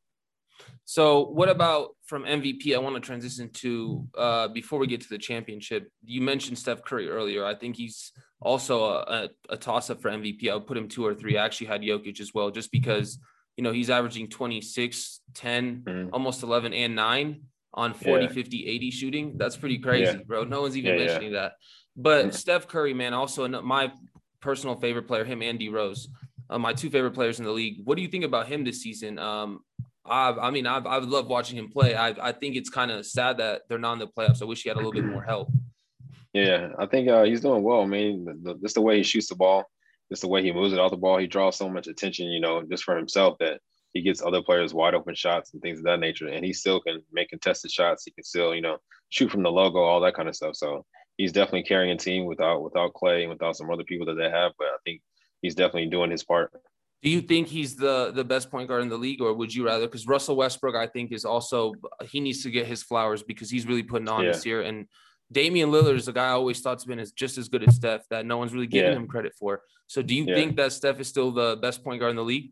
So 0.85 1.27
what 1.27 1.49
about 1.49 1.97
from 2.07 2.25
MVP? 2.25 2.75
I 2.75 2.79
want 2.79 2.95
to 2.95 3.01
transition 3.01 3.51
to 3.55 4.07
uh, 4.17 4.49
before 4.49 4.79
we 4.79 4.87
get 4.87 5.01
to 5.01 5.09
the 5.09 5.19
championship. 5.19 5.91
You 6.05 6.21
mentioned 6.23 6.59
Steph 6.59 6.85
Curry 6.85 7.09
earlier. 7.09 7.45
I 7.45 7.55
think 7.55 7.77
he's 7.77 8.13
also 8.41 8.85
a, 8.85 8.99
a, 8.99 9.29
a 9.51 9.57
toss 9.57 9.91
up 9.91 10.01
for 10.01 10.11
MVP. 10.11 10.49
I 10.49 10.55
would 10.55 10.67
put 10.67 10.77
him 10.77 10.89
two 10.89 11.05
or 11.05 11.15
three. 11.15 11.37
I 11.37 11.45
actually 11.45 11.67
had 11.69 11.83
Jokic 11.83 12.21
as 12.21 12.33
well, 12.33 12.51
just 12.51 12.71
because 12.71 13.19
you 13.57 13.65
know 13.65 13.73
he's 13.73 13.91
averaging 13.91 14.29
26, 14.29 15.21
10, 15.35 15.83
mm-hmm. 15.83 16.09
almost 16.13 16.43
11 16.43 16.73
and 16.73 16.95
nine 16.95 17.43
on 17.75 17.93
40, 17.93 18.25
yeah. 18.27 18.31
50, 18.31 18.67
80 18.69 18.91
shooting. 18.91 19.35
That's 19.37 19.57
pretty 19.57 19.79
crazy, 19.79 20.13
yeah. 20.13 20.23
bro. 20.25 20.45
No 20.45 20.63
one's 20.63 20.77
even 20.77 20.93
yeah, 20.93 21.07
mentioning 21.07 21.33
that. 21.33 21.53
But 21.97 22.35
Steph 22.35 22.69
Curry, 22.69 22.95
man, 22.95 23.13
also 23.13 23.49
my 23.49 23.93
personal 24.41 24.77
favorite 24.77 25.09
player, 25.09 25.25
him 25.25 25.43
and 25.43 25.59
D 25.59 25.69
Rose, 25.69 26.09
uh, 26.49 26.59
my 26.59 26.73
two 26.73 26.91
favorite 26.91 27.13
players 27.13 27.39
in 27.39 27.45
the 27.45 27.51
league. 27.51 27.79
What 27.85 27.97
do 27.97 28.03
you 28.03 28.09
think 28.09 28.25
about 28.25 28.47
him 28.47 28.65
this 28.65 28.83
season? 28.83 29.19
Um, 29.19 29.61
I, 30.09 30.49
I 30.49 30.51
mean, 30.51 30.67
I, 30.67 30.79
I 30.79 30.99
love 30.99 31.27
watching 31.27 31.59
him 31.59 31.69
play. 31.69 31.95
I, 31.95 32.09
I 32.29 32.33
think 32.33 32.57
it's 32.57 32.71
kind 32.71 32.91
of 32.91 33.05
sad 33.07 33.39
that 33.39 33.63
they're 33.69 33.79
not 33.79 33.95
in 33.95 33.99
the 34.01 34.07
playoffs. 34.07 34.43
I 34.43 34.45
wish 34.47 34.63
he 34.63 34.69
had 34.69 34.77
a 34.77 34.79
little 34.79 34.93
bit 34.93 35.05
more 35.05 35.23
help. 35.23 35.51
Yeah, 36.33 36.73
I 36.79 36.87
think 36.87 37.09
uh, 37.09 37.25
he's 37.25 37.41
doing 37.41 37.63
well. 37.63 37.83
I 37.83 37.87
mean, 37.87 38.27
the, 38.43 38.55
just 38.57 38.75
the 38.75 38.83
way 38.83 38.99
he 38.99 39.03
shoots 39.03 39.29
the 39.29 39.37
ball, 39.37 39.65
just 40.11 40.23
the 40.23 40.29
way 40.29 40.43
he 40.43 40.53
moves 40.53 40.73
it 40.73 40.79
off 40.79 40.91
the 40.91 40.97
ball, 40.97 41.19
he 41.19 41.27
draws 41.27 41.57
so 41.57 41.69
much 41.69 41.87
attention, 41.87 42.27
you 42.27 42.41
know, 42.41 42.63
just 42.63 42.85
for 42.85 42.97
himself 42.97 43.39
that 43.41 43.61
he 43.95 44.03
gets 44.03 44.23
other 44.23 44.43
players 44.43 44.75
wide 44.75 44.95
open 44.95 45.15
shots 45.15 45.53
and 45.53 45.63
things 45.63 45.79
of 45.79 45.85
that 45.85 46.01
nature. 46.01 46.29
And 46.29 46.45
he 46.45 46.53
still 46.53 46.81
can 46.81 47.03
make 47.13 47.31
contested 47.31 47.71
shots. 47.71 48.05
He 48.05 48.11
can 48.11 48.25
still, 48.25 48.55
you 48.55 48.61
know, 48.61 48.77
shoot 49.09 49.31
from 49.31 49.43
the 49.43 49.51
logo, 49.51 49.79
all 49.79 50.01
that 50.01 50.15
kind 50.15 50.29
of 50.29 50.37
stuff. 50.37 50.57
So 50.57 50.85
he's 51.17 51.33
definitely 51.33 51.63
carrying 51.63 51.93
a 51.93 51.97
team 51.97 52.27
without 52.27 52.63
without 52.63 52.93
Clay 52.93 53.23
and 53.23 53.31
without 53.31 53.57
some 53.57 53.71
other 53.71 53.85
people 53.85 54.07
that 54.07 54.15
they 54.15 54.29
have. 54.29 54.53
But 54.59 54.69
I 54.69 54.77
think 54.85 55.01
he's 55.43 55.55
definitely 55.55 55.89
doing 55.89 56.11
his 56.11 56.25
part. 56.25 56.53
Do 57.03 57.11
you 57.11 57.21
think 57.21 57.49
he's 57.49 57.77
the 57.77 58.11
the 58.13 58.25
best 58.25 58.51
point 58.51 58.69
guard 58.69 58.83
in 58.83 58.89
the 58.89 58.97
league, 58.97 59.21
or 59.21 59.33
would 59.35 59.55
you 59.55 59.67
rather? 59.67 59.87
Because 59.87 60.07
Russell 60.07 60.37
Westbrook, 60.37 60.75
I 60.75 60.87
think, 60.87 61.13
is 61.13 61.25
also 61.25 61.75
he 62.05 62.21
needs 62.21 62.43
to 62.43 62.51
get 62.51 62.67
his 62.67 62.83
flowers 62.83 63.23
because 63.23 63.51
he's 63.51 63.67
really 63.67 63.83
putting 63.83 64.09
on 64.09 64.25
yeah. 64.25 64.33
this 64.33 64.47
year. 64.47 64.63
And 64.63 64.87
Damian 65.31 65.71
Lillard 65.71 65.97
is 65.97 66.09
a 66.09 66.13
guy 66.13 66.29
I 66.29 66.31
always 66.31 66.61
thought's 66.61 66.85
been 66.85 66.99
as 66.99 67.13
just 67.13 67.39
as 67.39 67.49
good 67.49 67.67
as 67.67 67.77
Steph 67.77 68.09
that 68.11 68.27
no 68.27 68.39
one's 68.39 68.53
really 68.53 68.67
giving 68.67 68.93
yeah. 68.93 68.97
him 68.97 69.07
credit 69.07 69.35
for. 69.39 69.63
So, 69.87 70.03
do 70.03 70.15
you 70.15 70.25
yeah. 70.25 70.35
think 70.35 70.57
that 70.57 70.73
Steph 70.73 70.99
is 70.99 71.09
still 71.09 71.31
the 71.31 71.59
best 71.61 71.85
point 71.85 72.01
guard 72.01 72.11
in 72.11 72.17
the 72.17 72.25
league? 72.25 72.51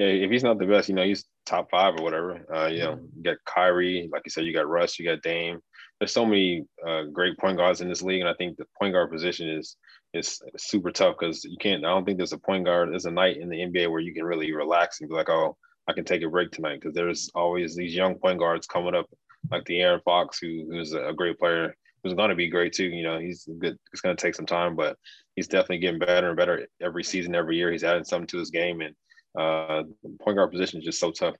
yeah, 0.00 0.06
if 0.06 0.30
he's 0.30 0.42
not 0.42 0.58
the 0.58 0.66
best, 0.66 0.88
you 0.88 0.94
know, 0.94 1.04
he's 1.04 1.26
top 1.44 1.70
five 1.70 1.94
or 1.98 2.02
whatever. 2.02 2.40
Uh, 2.54 2.68
you 2.68 2.78
know, 2.78 2.98
you 3.14 3.22
got 3.22 3.36
Kyrie, 3.44 4.08
like 4.10 4.22
you 4.24 4.30
said, 4.30 4.46
you 4.46 4.54
got 4.54 4.66
Russ, 4.66 4.98
you 4.98 5.04
got 5.04 5.20
Dame. 5.22 5.60
There's 5.98 6.12
so 6.12 6.24
many 6.24 6.64
uh, 6.86 7.02
great 7.12 7.36
point 7.36 7.58
guards 7.58 7.82
in 7.82 7.88
this 7.88 8.00
league, 8.00 8.20
and 8.20 8.28
I 8.28 8.34
think 8.34 8.56
the 8.56 8.64
point 8.80 8.94
guard 8.94 9.10
position 9.10 9.50
is 9.50 9.76
is 10.12 10.40
super 10.56 10.90
tough 10.90 11.16
because 11.18 11.44
you 11.44 11.56
can't. 11.58 11.84
I 11.84 11.88
don't 11.88 12.04
think 12.04 12.18
there's 12.18 12.32
a 12.32 12.38
point 12.38 12.64
guard. 12.64 12.90
There's 12.90 13.06
a 13.06 13.10
night 13.10 13.36
in 13.36 13.48
the 13.48 13.58
NBA 13.58 13.90
where 13.90 14.00
you 14.00 14.12
can 14.12 14.24
really 14.24 14.52
relax 14.52 15.00
and 15.00 15.08
be 15.08 15.14
like, 15.14 15.28
oh, 15.28 15.56
I 15.88 15.92
can 15.92 16.04
take 16.04 16.22
a 16.22 16.28
break 16.28 16.50
tonight 16.50 16.80
because 16.80 16.94
there's 16.94 17.30
always 17.34 17.74
these 17.74 17.94
young 17.94 18.16
point 18.16 18.38
guards 18.38 18.66
coming 18.66 18.94
up, 18.94 19.06
like 19.50 19.64
De'Aaron 19.64 20.02
Fox, 20.02 20.38
who 20.38 20.66
who's 20.70 20.92
a 20.92 21.12
great 21.14 21.38
player, 21.38 21.74
who's 22.02 22.14
going 22.14 22.30
to 22.30 22.36
be 22.36 22.48
great 22.48 22.72
too. 22.72 22.86
You 22.86 23.02
know, 23.02 23.18
he's 23.18 23.48
good. 23.58 23.78
It's 23.92 24.02
going 24.02 24.16
to 24.16 24.20
take 24.20 24.34
some 24.34 24.46
time, 24.46 24.76
but 24.76 24.96
he's 25.36 25.48
definitely 25.48 25.78
getting 25.78 26.00
better 26.00 26.28
and 26.28 26.36
better 26.36 26.66
every 26.80 27.04
season, 27.04 27.34
every 27.34 27.56
year. 27.56 27.70
He's 27.70 27.84
adding 27.84 28.04
something 28.04 28.28
to 28.28 28.38
his 28.38 28.50
game, 28.50 28.80
and 28.80 28.94
uh, 29.38 29.84
point 30.22 30.36
guard 30.36 30.50
position 30.50 30.80
is 30.80 30.84
just 30.84 31.00
so 31.00 31.10
tough. 31.10 31.36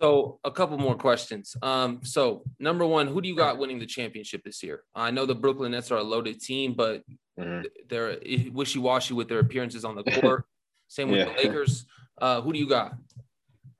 So 0.00 0.40
a 0.44 0.50
couple 0.50 0.76
more 0.76 0.96
questions. 0.96 1.56
Um, 1.62 2.00
so 2.02 2.42
number 2.58 2.84
one, 2.84 3.06
who 3.06 3.20
do 3.20 3.28
you 3.28 3.36
got 3.36 3.58
winning 3.58 3.78
the 3.78 3.86
championship 3.86 4.42
this 4.44 4.62
year? 4.62 4.82
I 4.94 5.10
know 5.10 5.24
the 5.24 5.34
Brooklyn 5.34 5.72
Nets 5.72 5.90
are 5.90 5.98
a 5.98 6.02
loaded 6.02 6.40
team, 6.40 6.74
but 6.74 7.02
mm-hmm. 7.38 7.62
they're 7.88 8.18
wishy-washy 8.52 9.14
with 9.14 9.28
their 9.28 9.38
appearances 9.38 9.84
on 9.84 9.94
the 9.94 10.02
court. 10.20 10.44
Same 10.88 11.10
with 11.10 11.20
yeah. 11.20 11.26
the 11.26 11.48
Lakers. 11.48 11.86
Uh, 12.20 12.40
who 12.40 12.52
do 12.52 12.58
you 12.58 12.68
got? 12.68 12.94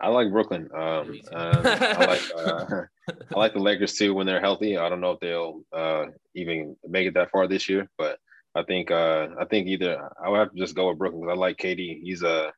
I 0.01 0.09
like 0.09 0.31
Brooklyn. 0.31 0.69
Um, 0.75 1.21
uh, 1.33 1.63
I 1.65 2.07
like 2.07 2.23
uh, 2.37 2.83
I 3.09 3.39
like 3.39 3.53
the 3.55 3.61
Lakers 3.61 3.95
too 3.95 4.15
when 4.15 4.27
they're 4.27 4.41
healthy. 4.41 4.77
I 4.77 4.89
don't 4.89 5.01
know 5.01 5.13
if 5.13 5.21
they'll 5.21 5.63
uh, 5.73 6.07
even 6.35 6.77
make 6.87 7.07
it 7.07 7.15
that 7.15 7.31
far 7.31 7.47
this 7.47 7.69
year, 7.69 7.89
but 7.97 8.19
I 8.55 8.63
think 8.63 8.91
uh, 8.91 9.29
I 9.39 9.45
think 9.45 9.67
either 9.67 10.09
I 10.23 10.29
would 10.29 10.39
have 10.39 10.53
to 10.53 10.59
just 10.59 10.75
go 10.75 10.89
with 10.89 10.99
Brooklyn 10.99 11.23
because 11.23 11.37
I 11.37 11.39
like 11.39 11.57
KD. 11.59 12.01
He's 12.03 12.23
a 12.23 12.53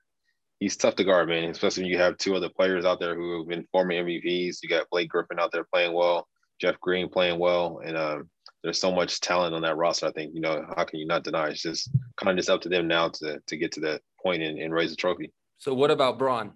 he's 0.61 0.77
tough 0.77 0.97
to 0.97 1.05
guard, 1.05 1.29
man. 1.29 1.45
Especially 1.45 1.85
when 1.85 1.92
you 1.92 1.99
have 1.99 2.16
two 2.19 2.35
other 2.35 2.49
players 2.49 2.85
out 2.85 3.01
there 3.01 3.14
who 3.14 3.38
have 3.38 3.49
been 3.49 3.66
former 3.73 3.95
MVPs. 3.95 4.59
You 4.62 4.69
got 4.69 4.90
Blake 4.90 5.09
Griffin 5.09 5.38
out 5.38 5.53
there 5.53 5.64
playing 5.64 5.92
well, 5.92 6.27
Jeff 6.61 6.79
Green 6.81 7.09
playing 7.09 7.38
well, 7.38 7.81
and 7.85 7.97
um, 7.97 8.31
there's 8.62 8.81
so 8.81 8.92
much 8.92 9.21
talent 9.21 9.55
on 9.55 9.62
that 9.62 9.77
roster. 9.77 10.07
I 10.07 10.12
think 10.12 10.35
you 10.35 10.40
know 10.40 10.64
how 10.77 10.85
can 10.85 10.99
you 10.99 11.07
not 11.07 11.25
deny? 11.25 11.49
It's 11.49 11.62
just 11.62 11.90
kind 12.16 12.31
of 12.31 12.37
just 12.37 12.51
up 12.51 12.61
to 12.62 12.69
them 12.69 12.88
now 12.88 13.09
to 13.09 13.38
to 13.47 13.57
get 13.57 13.73
to 13.73 13.81
that 13.81 14.03
point 14.23 14.42
and, 14.42 14.59
and 14.59 14.73
raise 14.73 14.90
the 14.90 14.97
trophy. 14.97 15.33
So 15.59 15.75
what 15.75 15.90
about 15.90 16.19
Bron? 16.19 16.53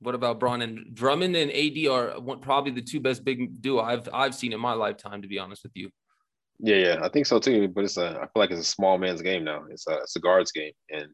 What 0.00 0.14
about 0.14 0.38
Bron 0.38 0.62
and 0.62 0.94
Drummond 0.94 1.34
and 1.34 1.50
AD 1.50 1.86
are 1.90 2.20
one, 2.20 2.40
probably 2.40 2.70
the 2.70 2.82
two 2.82 3.00
best 3.00 3.24
big 3.24 3.60
duo 3.60 3.80
I've 3.80 4.08
I've 4.12 4.34
seen 4.34 4.52
in 4.52 4.60
my 4.60 4.72
lifetime. 4.72 5.22
To 5.22 5.28
be 5.28 5.38
honest 5.38 5.62
with 5.62 5.72
you. 5.74 5.90
Yeah, 6.60 6.76
yeah, 6.76 6.98
I 7.02 7.08
think 7.08 7.26
so 7.26 7.38
too. 7.38 7.68
But 7.68 7.84
it's 7.84 7.96
a 7.96 8.10
I 8.10 8.26
feel 8.26 8.30
like 8.36 8.50
it's 8.50 8.60
a 8.60 8.64
small 8.64 8.98
man's 8.98 9.22
game 9.22 9.44
now. 9.44 9.64
It's 9.70 9.86
a 9.86 9.94
it's 9.98 10.16
a 10.16 10.20
guards 10.20 10.52
game, 10.52 10.72
and 10.90 11.06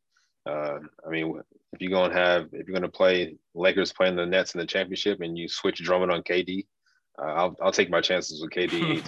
uh, 0.47 0.79
I 1.07 1.11
mean, 1.11 1.41
if 1.73 1.81
you're 1.81 1.91
gonna 1.91 2.15
have 2.15 2.49
if 2.53 2.67
you're 2.67 2.75
gonna 2.75 2.89
play 2.89 3.37
Lakers 3.55 3.93
playing 3.93 4.17
the 4.17 4.27
Nets 4.27 4.55
in 4.55 4.61
the 4.61 4.67
championship 4.67 5.21
and 5.21 5.37
you 5.37 5.49
switch 5.49 5.83
Drummond 5.83 6.13
on 6.13 6.23
KD, 6.23 6.67
uh, 7.21 7.27
I'll 7.27 7.57
I'll 7.63 7.73
take 7.73 7.91
my 7.91 8.01
chances 8.01 8.41
with 8.43 8.51
KD 8.51 9.03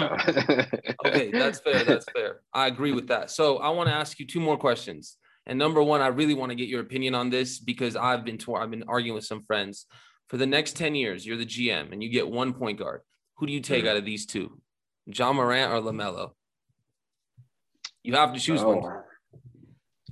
okay, 1.06 1.30
that's 1.30 1.60
fair. 1.60 1.84
That's 1.84 2.06
fair. 2.14 2.40
I 2.52 2.66
agree 2.66 2.92
with 2.92 3.08
that. 3.08 3.30
So 3.30 3.58
I 3.58 3.70
want 3.70 3.88
to 3.88 3.94
ask 3.94 4.18
you 4.18 4.26
two 4.26 4.40
more 4.40 4.56
questions. 4.56 5.16
And 5.46 5.58
number 5.58 5.82
one, 5.82 6.00
I 6.00 6.08
really 6.08 6.34
want 6.34 6.50
to 6.50 6.56
get 6.56 6.68
your 6.68 6.80
opinion 6.80 7.14
on 7.14 7.30
this 7.30 7.60
because 7.60 7.94
I've 7.94 8.24
been 8.24 8.36
to, 8.38 8.56
I've 8.56 8.70
been 8.70 8.84
arguing 8.88 9.14
with 9.14 9.24
some 9.24 9.44
friends. 9.44 9.86
For 10.28 10.38
the 10.38 10.46
next 10.46 10.76
10 10.76 10.96
years, 10.96 11.24
you're 11.24 11.36
the 11.36 11.46
GM 11.46 11.92
and 11.92 12.02
you 12.02 12.08
get 12.08 12.28
one 12.28 12.52
point 12.52 12.80
guard. 12.80 13.02
Who 13.36 13.46
do 13.46 13.52
you 13.52 13.60
take 13.60 13.84
mm-hmm. 13.84 13.90
out 13.90 13.96
of 13.96 14.04
these 14.04 14.26
two? 14.26 14.60
Ja 15.06 15.32
Morant 15.32 15.72
or 15.72 15.80
LaMelo? 15.80 16.30
You 18.02 18.14
have 18.14 18.34
to 18.34 18.40
choose 18.40 18.60
oh. 18.62 18.76
one. 18.76 19.02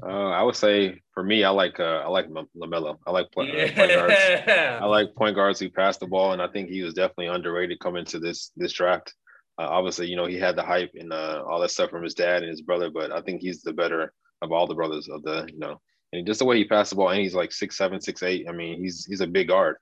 Uh, 0.03 0.31
I 0.31 0.43
would 0.43 0.57
say 0.57 1.01
for 1.13 1.23
me, 1.23 1.45
I 1.45 1.51
like 1.51 1.79
uh, 1.79 2.03
I 2.05 2.09
like 2.09 2.29
LaMelo. 2.29 2.99
I 3.07 3.11
like 3.11 3.31
point, 3.33 3.55
yeah. 3.55 3.75
point 3.75 3.93
guards. 3.93 4.15
I 4.49 4.85
like 4.85 5.15
point 5.15 5.37
guards 5.37 5.61
who 5.61 5.71
pass 5.71 5.99
the 5.99 6.07
ball, 6.07 6.33
and 6.33 6.43
I 6.43 6.49
think 6.49 6.69
he 6.69 6.83
was 6.83 6.95
definitely 6.95 7.29
underrated 7.29 7.79
coming 7.79 8.05
to 8.07 8.19
this 8.19 8.51
this 8.57 8.73
draft. 8.73 9.15
Uh, 9.59 9.69
obviously, 9.69 10.09
you 10.09 10.17
know, 10.17 10.27
he 10.27 10.37
had 10.37 10.57
the 10.57 10.63
hype 10.63 10.91
and 10.95 11.13
uh, 11.13 11.45
all 11.49 11.61
that 11.61 11.71
stuff 11.71 11.91
from 11.91 12.03
his 12.03 12.15
dad 12.15 12.43
and 12.43 12.51
his 12.51 12.63
brother, 12.63 12.91
but 12.91 13.13
I 13.13 13.21
think 13.21 13.41
he's 13.41 13.63
the 13.63 13.73
better 13.73 14.13
of 14.43 14.51
all 14.51 14.67
the 14.67 14.75
brothers 14.75 15.09
of 15.09 15.23
the, 15.23 15.49
you 15.53 15.61
know, 15.61 15.81
and 16.13 16.27
just 16.27 16.41
the 16.41 16.45
way 16.45 16.57
he 16.57 16.65
passed 16.65 16.91
the 16.91 16.97
ball, 16.97 17.11
and 17.11 17.21
he's 17.21 17.37
like 17.37 17.53
six 17.53 17.77
seven, 17.77 18.01
six 18.01 18.23
eight. 18.25 18.47
I 18.49 18.53
mean, 18.53 18.81
he's 18.83 19.05
he's 19.07 19.21
a 19.21 19.27
big 19.27 19.49
guard. 19.49 19.77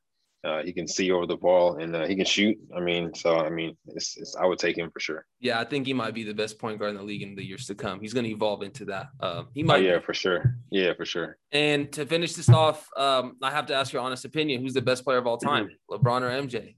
Uh, 0.44 0.60
he 0.64 0.72
can 0.72 0.88
see 0.88 1.12
over 1.12 1.24
the 1.24 1.36
ball 1.36 1.76
and 1.76 1.94
uh, 1.94 2.04
he 2.04 2.16
can 2.16 2.24
shoot. 2.24 2.58
I 2.76 2.80
mean, 2.80 3.14
so 3.14 3.38
I 3.38 3.48
mean, 3.48 3.76
it's, 3.86 4.16
it's, 4.16 4.34
I 4.34 4.44
would 4.44 4.58
take 4.58 4.76
him 4.76 4.90
for 4.90 4.98
sure. 4.98 5.24
Yeah, 5.38 5.60
I 5.60 5.64
think 5.64 5.86
he 5.86 5.92
might 5.92 6.14
be 6.14 6.24
the 6.24 6.34
best 6.34 6.58
point 6.58 6.80
guard 6.80 6.90
in 6.90 6.96
the 6.96 7.02
league 7.04 7.22
in 7.22 7.36
the 7.36 7.44
years 7.44 7.66
to 7.66 7.76
come. 7.76 8.00
He's 8.00 8.12
going 8.12 8.24
to 8.24 8.30
evolve 8.30 8.62
into 8.62 8.84
that. 8.86 9.10
Uh, 9.20 9.44
he 9.54 9.62
might. 9.62 9.76
Oh, 9.76 9.80
yeah, 9.82 10.00
for 10.00 10.14
sure. 10.14 10.56
Yeah, 10.72 10.94
for 10.94 11.04
sure. 11.04 11.38
And 11.52 11.92
to 11.92 12.04
finish 12.04 12.32
this 12.32 12.48
off, 12.48 12.88
um, 12.96 13.36
I 13.40 13.52
have 13.52 13.66
to 13.66 13.74
ask 13.74 13.92
your 13.92 14.02
honest 14.02 14.24
opinion: 14.24 14.62
Who's 14.62 14.74
the 14.74 14.82
best 14.82 15.04
player 15.04 15.18
of 15.18 15.28
all 15.28 15.38
time, 15.38 15.70
LeBron 15.88 16.22
or 16.22 16.30
MJ? 16.30 16.74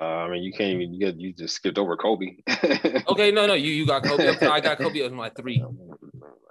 Uh, 0.00 0.04
I 0.04 0.30
mean, 0.30 0.42
you 0.42 0.52
can't 0.52 0.74
even 0.74 0.92
you 0.92 1.00
get 1.00 1.18
you 1.18 1.32
just 1.32 1.54
skipped 1.54 1.78
over 1.78 1.96
Kobe. 1.96 2.36
okay, 3.08 3.30
no, 3.30 3.46
no, 3.46 3.54
you 3.54 3.72
you 3.72 3.86
got 3.86 4.04
Kobe. 4.04 4.36
I 4.46 4.60
got 4.60 4.78
Kobe 4.78 5.00
as 5.00 5.12
my 5.12 5.30
three. 5.30 5.64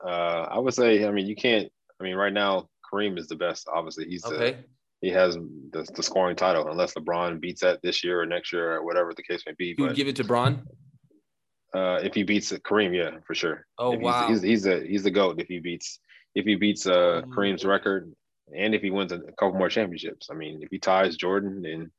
Uh, 0.06 0.10
I 0.10 0.60
would 0.60 0.74
say, 0.74 1.06
I 1.06 1.12
mean, 1.12 1.26
you 1.26 1.36
can't. 1.36 1.72
I 2.00 2.04
mean, 2.04 2.16
right 2.16 2.34
now 2.34 2.70
Kareem 2.92 3.18
is 3.18 3.28
the 3.28 3.36
best. 3.36 3.68
Obviously, 3.74 4.06
he's 4.06 4.26
okay. 4.26 4.52
the 4.52 4.64
he 5.04 5.10
has 5.10 5.36
the, 5.36 5.86
the 5.96 6.02
scoring 6.02 6.38
title 6.38 6.70
unless 6.70 6.94
LeBron 6.94 7.42
beats 7.42 7.60
that 7.60 7.82
this 7.84 8.06
year 8.06 8.22
or 8.22 8.26
next 8.26 8.54
year 8.54 8.76
or 8.76 8.86
whatever 8.86 9.14
the 9.14 9.22
case 9.22 9.44
may 9.46 9.52
be. 9.58 9.76
You 9.78 9.84
would 9.84 9.98
give 9.98 10.08
it 10.08 10.16
to 10.16 10.24
Bron? 10.24 10.66
Uh, 11.76 12.00
if 12.02 12.14
he 12.14 12.24
beats 12.24 12.54
Kareem, 12.54 12.96
yeah, 12.96 13.20
for 13.28 13.36
sure. 13.36 13.66
Oh 13.78 13.94
if 13.94 14.00
wow, 14.00 14.30
he's, 14.30 14.42
he's, 14.42 14.64
he's 14.64 14.66
a 14.66 14.88
he's 14.88 15.04
the 15.04 15.12
goat 15.12 15.42
if 15.42 15.48
he 15.48 15.60
beats 15.60 16.00
if 16.36 16.46
he 16.46 16.56
beats 16.56 16.88
uh 16.88 17.22
mm. 17.22 17.34
Kareem's 17.34 17.66
record 17.66 18.14
and 18.56 18.74
if 18.74 18.82
he 18.82 18.92
wins 18.92 19.12
a 19.12 19.20
couple 19.20 19.56
more 19.56 19.70
championships. 19.70 20.30
I 20.32 20.36
mean, 20.36 20.62
if 20.62 20.70
he 20.72 20.80
ties 20.80 21.18
Jordan, 21.18 21.64
then 21.64 21.92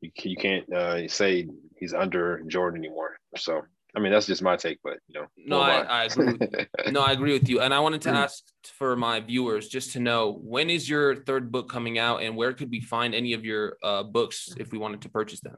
you, 0.00 0.10
you 0.22 0.36
can't 0.36 0.72
uh, 0.72 1.08
say 1.08 1.48
he's 1.76 1.92
under 1.92 2.42
Jordan 2.46 2.84
anymore. 2.84 3.16
So 3.36 3.62
I 3.96 4.00
mean, 4.00 4.12
that's 4.12 4.26
just 4.26 4.42
my 4.42 4.56
take, 4.56 4.78
but 4.82 4.98
you 5.06 5.20
know. 5.20 5.26
No, 5.36 5.60
I, 5.60 5.80
I, 5.82 6.04
agree. 6.04 6.32
With, 6.32 6.66
no, 6.92 7.00
I 7.00 7.12
agree 7.12 7.32
with 7.32 7.48
you. 7.48 7.60
And 7.60 7.72
I 7.72 7.78
wanted 7.78 8.02
to 8.02 8.10
ask 8.10 8.42
for 8.64 8.96
my 8.96 9.20
viewers 9.20 9.68
just 9.68 9.92
to 9.92 10.00
know 10.00 10.40
when 10.42 10.68
is 10.68 10.88
your 10.88 11.22
third 11.24 11.52
book 11.52 11.68
coming 11.70 11.98
out, 11.98 12.22
and 12.22 12.36
where 12.36 12.52
could 12.52 12.70
we 12.70 12.80
find 12.80 13.14
any 13.14 13.34
of 13.34 13.44
your 13.44 13.76
uh, 13.82 14.02
books 14.02 14.52
if 14.58 14.72
we 14.72 14.78
wanted 14.78 15.02
to 15.02 15.08
purchase 15.08 15.40
them? 15.40 15.56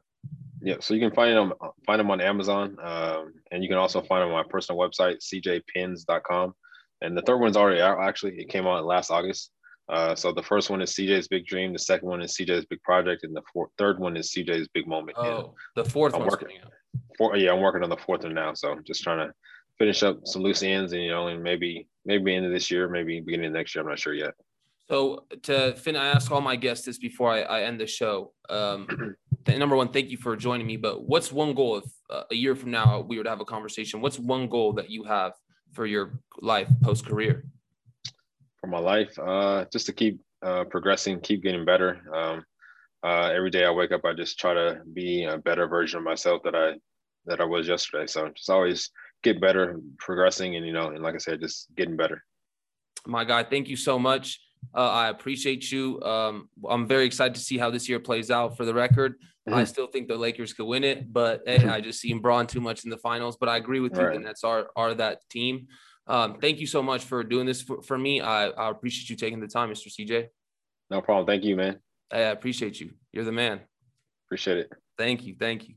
Yeah, 0.61 0.77
so 0.81 0.94
you 0.94 1.01
can 1.01 1.14
find 1.14 1.37
them 1.37 1.53
find 1.87 1.99
them 1.99 2.11
on 2.11 2.20
Amazon, 2.20 2.77
um, 2.83 3.35
and 3.53 3.62
you 3.62 3.68
can 3.68 3.79
also 3.79 4.03
find 4.03 4.22
them 4.22 4.35
on 4.35 4.44
my 4.44 4.51
personal 4.51 4.79
website, 4.79 5.18
cjpins.com. 5.22 6.55
And 7.03 7.16
the 7.16 7.22
third 7.22 7.38
one's 7.38 7.57
already 7.57 7.81
out. 7.81 8.01
Actually, 8.01 8.38
it 8.38 8.49
came 8.49 8.66
out 8.66 8.85
last 8.85 9.11
August. 9.11 9.51
Uh, 9.88 10.14
so 10.14 10.33
the 10.33 10.42
first 10.42 10.68
one 10.68 10.83
is 10.83 10.92
CJ's 10.92 11.29
Big 11.29 11.46
Dream. 11.46 11.72
The 11.72 11.79
second 11.79 12.09
one 12.09 12.20
is 12.20 12.37
CJ's 12.37 12.64
Big 12.66 12.83
Project, 12.83 13.22
and 13.22 13.37
the 13.37 13.42
fourth, 13.53 13.70
third 13.79 14.01
one 14.01 14.16
is 14.16 14.33
CJ's 14.33 14.68
Big 14.75 14.88
Moment. 14.88 15.16
Oh, 15.16 15.55
the 15.77 15.85
fourth 15.85 16.14
I'm 16.14 16.20
one's 16.20 16.33
working, 16.33 16.49
coming 16.49 16.62
out 16.64 16.72
four, 17.16 17.37
yeah, 17.37 17.52
I'm 17.52 17.61
working 17.61 17.83
on 17.83 17.90
the 17.90 17.96
fourth 17.96 18.24
one 18.24 18.35
now. 18.35 18.55
So 18.55 18.79
just 18.87 19.02
trying 19.02 19.26
to 19.26 19.35
finish 19.79 20.02
up 20.02 20.18
some 20.24 20.42
loose 20.42 20.62
ends 20.62 20.92
and, 20.92 21.02
you 21.02 21.11
know, 21.11 21.29
and 21.29 21.42
maybe, 21.42 21.88
maybe 22.05 22.35
end 22.35 22.46
of 22.46 22.52
this 22.52 22.70
year, 22.70 22.88
maybe 22.88 23.20
beginning 23.20 23.46
of 23.46 23.52
next 23.52 23.74
year. 23.74 23.83
I'm 23.83 23.88
not 23.88 23.98
sure 23.98 24.14
yet. 24.14 24.35
So 24.88 25.26
to 25.42 25.74
fin, 25.74 25.96
I 25.96 26.07
ask 26.07 26.31
all 26.31 26.40
my 26.40 26.57
guests 26.57 26.87
this 26.87 26.98
before 26.98 27.31
I, 27.33 27.40
I 27.42 27.62
end 27.62 27.81
the 27.81 27.87
show. 27.87 28.33
Um, 28.48 29.16
number 29.48 29.76
one, 29.76 29.88
thank 29.88 30.11
you 30.11 30.16
for 30.16 30.37
joining 30.37 30.66
me. 30.66 30.76
But 30.76 31.02
what's 31.02 31.33
one 31.33 31.55
goal 31.55 31.79
if 31.79 31.85
uh, 32.09 32.22
a 32.31 32.35
year 32.35 32.55
from 32.55 32.70
now 32.70 33.00
we 33.00 33.18
were 33.18 33.24
to 33.24 33.31
have 33.31 33.40
a 33.40 33.44
conversation? 33.44 34.00
What's 34.00 34.18
one 34.18 34.48
goal 34.48 34.72
that 34.74 34.90
you 34.90 35.05
have 35.05 35.33
for 35.72 35.87
your 35.87 36.20
life 36.40 36.68
post 36.83 37.05
career? 37.05 37.44
For 38.61 38.68
my 38.68 38.79
life, 38.79 39.18
uh, 39.18 39.64
just 39.72 39.87
to 39.87 39.92
keep 39.92 40.20
uh, 40.42 40.64
progressing, 40.64 41.20
keep 41.20 41.42
getting 41.42 41.64
better. 41.64 42.00
Um, 42.14 42.44
uh, 43.02 43.31
every 43.35 43.50
day 43.50 43.64
I 43.64 43.70
wake 43.70 43.92
up, 43.92 44.05
I 44.05 44.12
just 44.12 44.38
try 44.38 44.55
to 44.55 44.81
be 44.92 45.24
a 45.24 45.37
better 45.37 45.66
version 45.66 45.98
of 45.98 46.05
myself 46.05 46.42
that 46.44 46.55
I 46.55 46.74
that 47.26 47.40
I 47.40 47.44
was 47.44 47.68
yesterday. 47.68 48.06
So 48.06 48.28
just 48.28 48.50
always 48.50 48.90
get 49.22 49.40
better, 49.40 49.80
progressing, 49.98 50.56
and 50.56 50.66
you 50.66 50.72
know, 50.72 50.88
and 50.88 51.02
like 51.02 51.14
I 51.14 51.18
said, 51.18 51.40
just 51.40 51.68
getting 51.76 51.96
better. 51.96 52.22
My 53.06 53.24
guy, 53.24 53.44
thank 53.44 53.68
you 53.68 53.76
so 53.76 53.98
much. 53.98 54.40
Uh, 54.74 54.88
I 54.88 55.08
appreciate 55.08 55.70
you. 55.70 56.00
Um, 56.02 56.48
I'm 56.68 56.86
very 56.86 57.04
excited 57.04 57.34
to 57.34 57.40
see 57.40 57.58
how 57.58 57.70
this 57.70 57.88
year 57.88 58.00
plays 58.00 58.30
out. 58.30 58.56
For 58.56 58.64
the 58.64 58.74
record, 58.74 59.12
mm-hmm. 59.48 59.54
I 59.54 59.64
still 59.64 59.86
think 59.86 60.08
the 60.08 60.16
Lakers 60.16 60.52
could 60.52 60.66
win 60.66 60.84
it, 60.84 61.12
but 61.12 61.42
hey, 61.46 61.68
I 61.68 61.80
just 61.80 62.00
seen 62.00 62.20
Bron 62.20 62.46
too 62.46 62.60
much 62.60 62.84
in 62.84 62.90
the 62.90 62.98
finals. 62.98 63.36
But 63.38 63.48
I 63.48 63.56
agree 63.56 63.80
with 63.80 63.96
you, 63.96 64.04
right. 64.04 64.16
and 64.16 64.24
that's 64.24 64.44
our 64.44 64.68
our 64.76 64.94
that 64.94 65.20
team. 65.30 65.68
Um, 66.08 66.38
thank 66.40 66.60
you 66.60 66.66
so 66.66 66.82
much 66.82 67.04
for 67.04 67.24
doing 67.24 67.46
this 67.46 67.62
for, 67.62 67.82
for 67.82 67.98
me. 67.98 68.20
I, 68.20 68.48
I 68.48 68.70
appreciate 68.70 69.10
you 69.10 69.16
taking 69.16 69.40
the 69.40 69.48
time, 69.48 69.70
Mr. 69.70 69.88
CJ. 69.88 70.28
No 70.90 71.00
problem. 71.00 71.26
Thank 71.26 71.44
you, 71.44 71.56
man. 71.56 71.80
I 72.12 72.18
appreciate 72.18 72.78
you. 72.80 72.92
You're 73.12 73.24
the 73.24 73.32
man. 73.32 73.60
Appreciate 74.28 74.58
it. 74.58 74.72
Thank 74.96 75.24
you. 75.24 75.34
Thank 75.38 75.68
you. 75.68 75.74